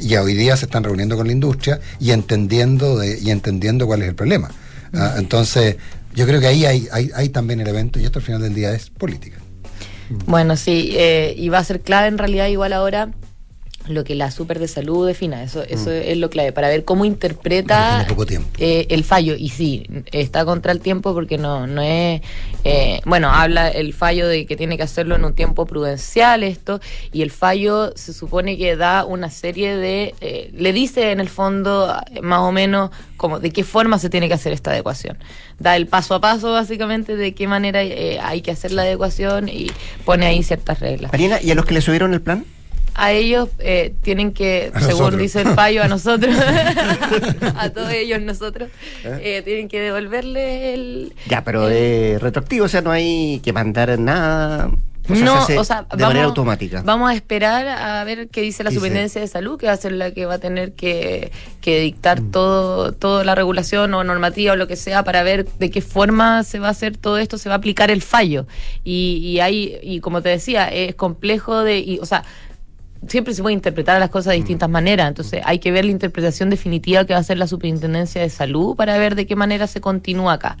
[0.00, 4.02] Y hoy día se están reuniendo con la industria y entendiendo de, y entendiendo cuál
[4.02, 4.50] es el problema.
[4.94, 5.76] Ah, entonces,
[6.14, 8.72] yo creo que ahí hay, hay, hay también elementos, y esto al final del día
[8.72, 9.38] es política.
[10.26, 13.10] Bueno, sí, eh, y va a ser clave en realidad igual ahora
[13.88, 17.04] lo que la super de salud defina, eso, eso es lo clave, para ver cómo
[17.04, 18.24] interpreta poco
[18.58, 19.34] eh, el fallo.
[19.36, 22.20] Y sí, está contra el tiempo porque no, no es,
[22.64, 26.80] eh, bueno, habla el fallo de que tiene que hacerlo en un tiempo prudencial esto,
[27.12, 31.28] y el fallo se supone que da una serie de, eh, le dice en el
[31.28, 35.16] fondo más o menos como de qué forma se tiene que hacer esta adecuación.
[35.58, 39.48] Da el paso a paso básicamente de qué manera eh, hay que hacer la adecuación
[39.48, 39.70] y
[40.04, 41.12] pone ahí ciertas reglas.
[41.12, 42.44] Marina, ¿y a los que le subieron el plan?
[42.94, 45.20] A ellos eh, tienen que, A según nosotros.
[45.22, 46.34] dice el fallo, a nosotros,
[47.56, 48.68] a todos ellos nosotros,
[49.04, 51.14] eh, tienen que devolverle el...
[51.28, 54.70] Ya, pero de retroactivo, o sea, no hay que mandar nada.
[55.08, 56.82] O sea, se no, hace o sea, de vamos, manera automática.
[56.84, 58.78] Vamos a esperar a ver qué dice la Dice.
[58.78, 62.20] Superintendencia de Salud, que va a ser la que va a tener que, que dictar
[62.20, 62.30] Mm.
[62.30, 66.44] todo, toda la regulación o normativa o lo que sea para ver de qué forma
[66.44, 68.46] se va a hacer todo esto, se va a aplicar el fallo.
[68.84, 72.22] Y, y hay, y como te decía, es complejo de, y, o sea,
[73.08, 76.50] siempre se puede interpretar las cosas de distintas maneras, entonces hay que ver la interpretación
[76.50, 79.80] definitiva que va a hacer la Superintendencia de Salud para ver de qué manera se
[79.80, 80.56] continúa acá.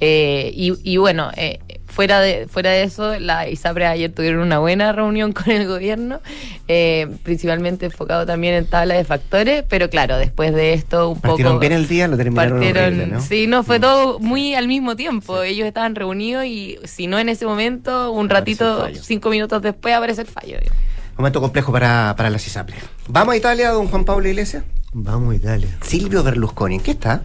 [0.00, 4.58] Eh, y, y bueno, eh, fuera de fuera de eso, la ISAPRE ayer tuvieron una
[4.58, 6.20] buena reunión con el gobierno,
[6.68, 11.52] eh, principalmente enfocado también en tabla de factores, pero claro, después de esto un Partieron
[11.54, 11.60] poco...
[11.60, 13.18] bien el día, lo terminaron partieron- horrible, ¿no?
[13.18, 13.22] Mm.
[13.22, 15.42] Sí, no, fue todo muy al mismo tiempo.
[15.42, 20.22] Ellos estaban reunidos y si no en ese momento, un ratito, cinco minutos después aparece
[20.22, 20.58] el fallo.
[20.58, 20.82] digamos.
[21.16, 22.76] Momento complejo para, para las ISAPRE.
[23.08, 24.64] ¿Vamos a Italia, don Juan Pablo Iglesias?
[24.92, 25.68] Vamos a Italia.
[25.82, 27.22] Silvio Berlusconi, ¿en qué está?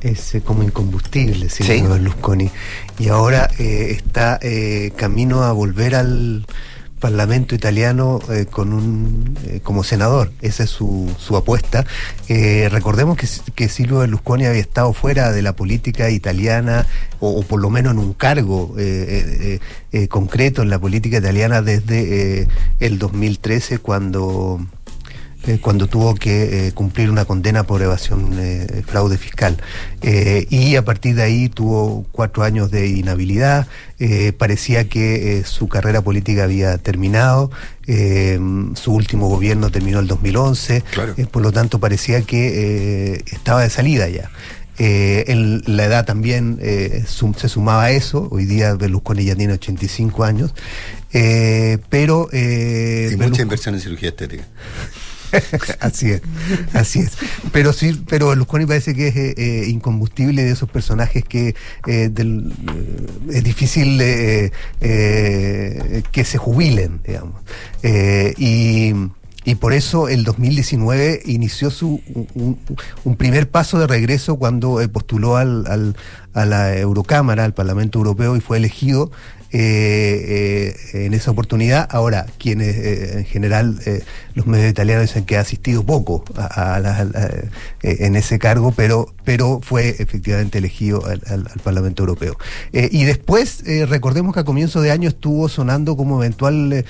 [0.00, 1.82] Es eh, como incombustible, Silvio Sí.
[1.86, 2.50] Berlusconi.
[2.98, 6.46] Y ahora eh, está eh, camino a volver al
[7.00, 10.30] Parlamento italiano eh, con un eh, como senador.
[10.40, 11.84] Esa es su, su apuesta.
[12.28, 16.86] Eh, recordemos que, que Silvio Berlusconi había estado fuera de la política italiana,
[17.18, 19.58] o, o por lo menos en un cargo eh,
[20.08, 22.48] concreto en la política italiana desde
[22.78, 24.60] el 2013, cuando
[25.46, 29.56] eh, cuando tuvo que eh, cumplir una condena por evasión, eh, fraude fiscal.
[30.02, 33.66] Y a partir de ahí tuvo cuatro años de inhabilidad,
[34.38, 37.50] parecía que su carrera política había terminado,
[37.86, 40.82] su último gobierno terminó el 2011,
[41.18, 44.30] eh, por lo tanto parecía que estaba de salida ya.
[44.78, 49.36] Eh, en la edad también eh, sum- se sumaba a eso, hoy día Berlusconi ya
[49.36, 50.54] tiene 85 años,
[51.12, 52.30] eh, pero...
[53.10, 54.44] Berlusconi- mucha inversión en cirugía estética.
[55.80, 56.22] así es,
[56.72, 57.12] así es.
[57.52, 61.54] Pero sí, pero Berlusconi parece que es eh, eh, incombustible de esos personajes que eh,
[61.86, 62.42] eh,
[63.32, 63.98] es difícil
[64.78, 67.40] que se jubilen, digamos.
[68.36, 68.94] Y,
[69.60, 72.00] por eso el 2019 inició su
[72.34, 75.96] un, primer paso de regreso cuando postuló al, al-
[76.34, 79.10] a la Eurocámara, al Parlamento Europeo y fue elegido
[79.52, 81.88] eh, eh, en esa oportunidad.
[81.90, 83.80] Ahora, quienes eh, en general
[84.34, 86.24] los medios italianos dicen que ha asistido poco
[87.82, 92.36] en ese cargo, pero, pero fue efectivamente elegido al, Parlamento Europeo.
[92.72, 96.84] Y después, recordemos que a comienzo de año estuvo sonando como eventual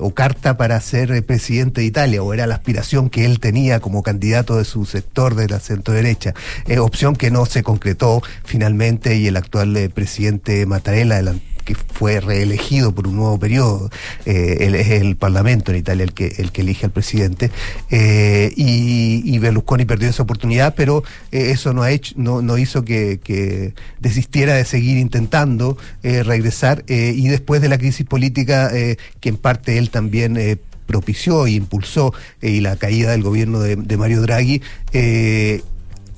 [0.00, 4.02] o carta para ser presidente de Italia, o era la aspiración que él tenía como
[4.02, 6.34] candidato de su sector de la centro derecha,
[6.78, 12.92] opción que no se concretó finalmente y el actual presidente Mattarella adelantó que fue reelegido
[12.92, 13.90] por un nuevo periodo,
[14.26, 17.50] eh, es el Parlamento en Italia el que, el que elige al presidente,
[17.90, 21.02] eh, y, Berlusconi perdió esa oportunidad, pero
[21.32, 26.84] eh, eso no, ha hecho, no, no hizo que, desistiera de seguir intentando eh, regresar,
[26.88, 30.58] y después de la crisis política que en parte él también...
[30.86, 34.60] propició e impulsó y la caída del gobierno de, Mario Draghi,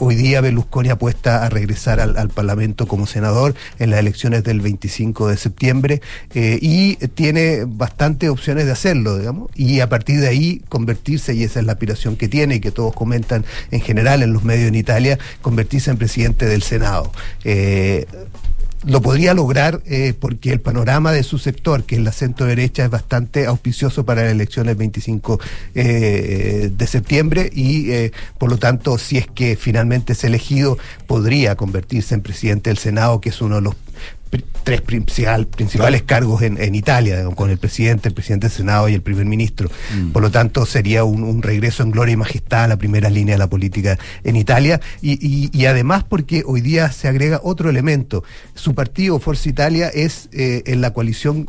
[0.05, 5.29] Hoy día Berlusconi apuesta a regresar al, Parlamento como senador en las elecciones del 25
[5.29, 6.03] de septiembre
[6.35, 11.45] eh, y tiene bastantes opciones de hacerlo, digamos, y a partir de ahí convertirse, y
[11.45, 14.67] esa es la aspiración que tiene y que todos comentan en general en los medios
[14.67, 17.13] en Italia, convertirse en presidente del Senado.
[17.45, 18.07] Eh,
[18.85, 22.85] lo podría lograr eh, porque el panorama de su sector, que es la centro derecha,
[22.85, 25.41] es bastante auspicioso para las elecciones 25
[25.75, 31.57] eh, de septiembre y eh, por lo tanto, si es que finalmente es elegido, podría
[31.57, 33.77] convertirse en presidente del Senado, que es uno de los
[34.65, 38.95] tres principal- principales cargos en, en Italia, con el presidente, el presidente del Senado y
[38.95, 39.69] el primer ministro.
[40.13, 43.35] Por lo tanto, sería un, un regreso en gloria y majestad a la primera línea
[43.35, 44.81] de la política en Italia.
[45.03, 48.23] Y, y- y además porque hoy día se agrega otro elemento.
[48.55, 51.47] Su partido, Forza Italia, es eh, en la coalición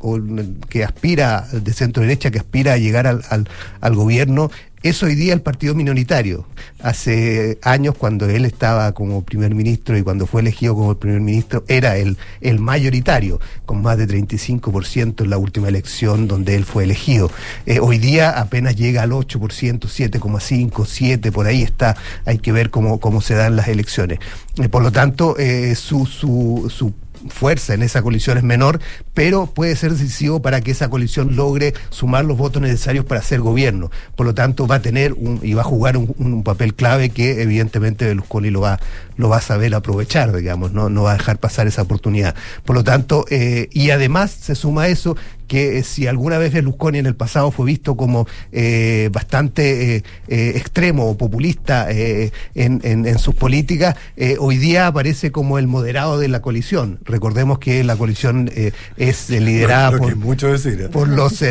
[0.70, 3.48] que aspira, de centro derecha, que aspira a llegar al, al-
[3.80, 4.50] al gobierno,
[4.84, 6.46] es hoy día el partido minoritario.
[6.82, 11.64] Hace años, cuando él estaba como primer ministro y cuando fue elegido como primer ministro,
[11.70, 16.84] era el, el mayoritario, con más de 35% en la última elección donde él fue
[16.84, 17.32] elegido.
[17.66, 21.96] Eh, hoy día apenas llega al 8%, 7,5, 7, por ahí está.
[22.26, 24.20] Hay que ver cómo, cómo se dan las elecciones.
[24.58, 26.94] Eh, por lo tanto, eh, su, su, su
[27.30, 28.80] fuerza en esa coalición es menor,
[29.14, 33.42] pero puede ser decisivo para que esa coalición logre sumar los votos necesarios para hacer
[33.42, 33.92] gobierno.
[34.16, 37.42] Por lo tanto, va a tener un, y va a jugar un, papel clave que
[37.42, 38.80] evidentemente Berlusconi lo va,
[39.18, 42.36] lo va a saber aprovechar, digamos, no, no va a dejar pasar esa oportunidad.
[42.66, 45.16] Por lo tanto, eh, y además se suma a eso
[45.48, 51.10] que eh, si alguna vez Berlusconi en el pasado fue visto como eh, bastante extremo
[51.10, 53.96] o populista en, en- en sus políticas,
[54.40, 57.00] hoy día aparece como el moderado de la coalición.
[57.04, 58.50] Recordemos que la coalición
[58.98, 61.44] es liderada Lo- lo que por, mucho decir, por los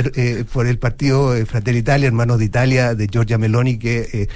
[0.53, 4.29] por el partido Fratelli Italia, Hermanos de Italia, de Giorgia Meloni, que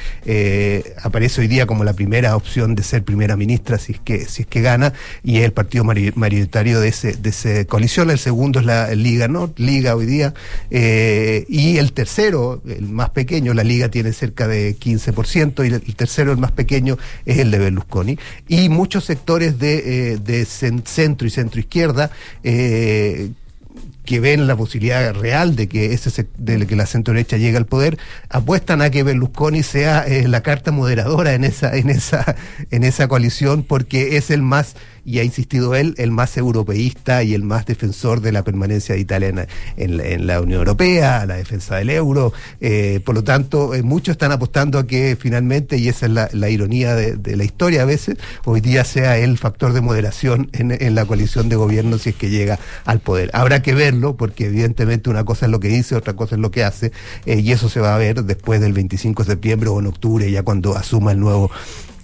[1.02, 4.42] aparece hoy día como la primera opción de ser primera ministra si es que si
[4.42, 4.92] es que gana
[5.24, 8.10] y es el partido mayoritario de ese de esa coalición.
[8.10, 10.34] El segundo es la Liga no Liga hoy día
[10.70, 15.96] eh, y el tercero, el más pequeño, la Liga tiene cerca de 15% y el,
[15.96, 20.84] tercero, el más pequeño, es el de Berlusconi y muchos sectores de, eh, de cen-
[20.84, 22.10] centro y centro izquierda
[22.44, 23.30] eh,
[24.06, 27.66] que ven la posibilidad real de que ese de que la centro derecha llegue al
[27.66, 27.98] poder
[28.30, 32.36] apuestan a que Berlusconi sea eh, la carta moderadora en esa en esa
[32.70, 34.76] en esa coalición porque es el más
[35.06, 39.00] y ha insistido él el más europeísta y el más defensor de la permanencia de
[39.00, 39.38] Italia en,
[39.76, 42.32] en en la Unión Europea la defensa del euro.
[42.60, 46.50] Eh, por lo tanto eh, muchos están apostando a que finalmente y esa es la,
[46.50, 50.94] ironía de, la historia a veces hoy día sea el factor de moderación en, en
[50.94, 53.30] la coalición de gobierno si es que llega al poder.
[53.32, 56.50] Habrá que verlo porque evidentemente una cosa es lo que dice otra cosa es lo
[56.50, 56.92] que hace
[57.26, 60.30] eh, y eso se va a ver después del 25 de septiembre o en octubre
[60.30, 61.50] ya cuando asuma el nuevo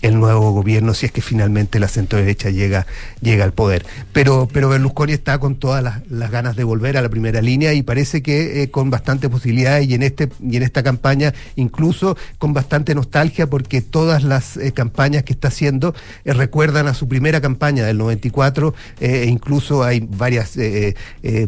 [0.02, 2.86] el nuevo gobierno si es que finalmente la centro derecha llega
[3.20, 3.84] llega al poder.
[4.12, 7.82] Pero pero Berlusconi está con todas las, ganas de volver a la primera línea y
[7.82, 12.52] parece que eh, con bastante posibilidades y en este y en esta campaña incluso con
[12.52, 15.94] bastante nostalgia porque todas las eh, campañas que está haciendo
[16.24, 20.56] eh, recuerdan a su primera campaña del 94 eh, e incluso hay varias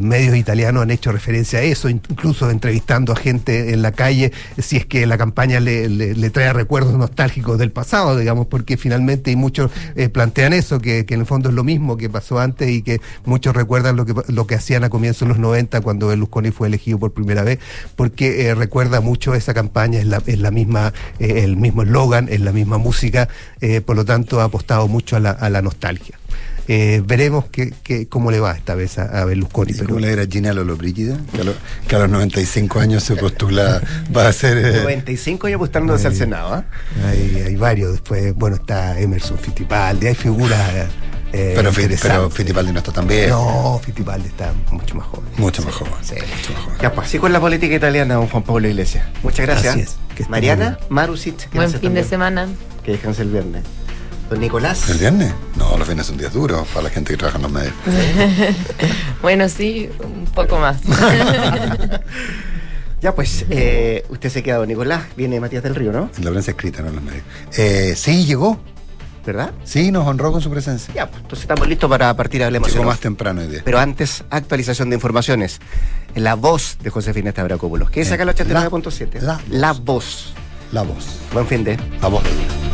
[0.01, 4.77] medios italianos han hecho referencia a eso incluso entrevistando a gente en la calle si
[4.77, 9.31] es que la campaña le, le- le trae recuerdos nostálgicos del pasado digamos porque finalmente
[9.31, 12.69] y muchos eh, plantean eso que, en el fondo es lo mismo que pasó antes
[12.69, 16.07] y que muchos recuerdan lo que lo que hacían a comienzos de los 90 cuando
[16.07, 17.59] Berlusconi fue elegido por primera vez
[17.95, 22.51] porque eh, recuerda mucho esa campaña es la, misma eh, el mismo eslogan es la
[22.51, 23.27] misma música
[23.85, 26.17] por lo tanto ha apostado mucho a la nostalgia
[26.67, 29.71] Eh, veremos que, que- cómo le va esta vez a, a Berlusconi.
[29.71, 31.17] ¿Y cómo le era Gina Lollobrigida?
[31.33, 31.53] Que, a lo-
[31.87, 33.81] que a los 95 años se postula,
[34.15, 34.57] va a ser...
[34.57, 36.65] eh, 95 años apostándose al Senado, ¿ah?
[37.07, 40.69] Hay, hay varios, después, bueno, está Emerson Fittipaldi, hay figuras,
[41.33, 43.29] eh, Pero, pero Fittipaldi no está tan bien.
[43.29, 45.29] No, Fittipaldi está mucho más joven.
[45.37, 45.93] Mucho más joven.
[46.01, 46.15] Sí.
[46.15, 46.77] Mucho más joven.
[46.81, 49.05] Ya, pues así con la política italiana, don Juan Pablo Iglesias.
[49.21, 49.97] Muchas gracias.
[50.17, 51.53] Esté Mariana Marusic.
[51.53, 52.47] Buen fin de semana.
[52.83, 53.63] Que descanse el viernes.
[54.29, 54.89] Don Nicolás.
[54.89, 55.33] ¿El viernes?
[55.55, 57.73] No, los viernes son días duros para la gente que trabaja en los medios.
[59.21, 60.77] bueno, sí, un poco más.
[63.01, 65.03] Ya, pues, eh, usted se queda, don Nicolás.
[65.15, 66.09] Viene Matías del Río, ¿no?
[66.17, 67.23] En la prensa escrita, no en los medios.
[67.55, 68.57] Eh, sí, llegó.
[69.23, 69.51] ¿Verdad?
[69.63, 70.91] Sí, nos honró con su presencia.
[70.93, 73.61] Ya, pues, entonces estamos listos para partir a Hablemos Llegó más temprano hoy día.
[73.63, 75.59] Pero antes, actualización de informaciones.
[76.15, 77.91] La voz de Josefina Stavrakopoulos.
[77.91, 79.19] ¿Qué es acá el La- 89.7?
[79.21, 80.33] la La voz.
[80.71, 81.05] La voz.
[81.31, 81.77] Buen fin de.
[82.01, 82.23] La voz.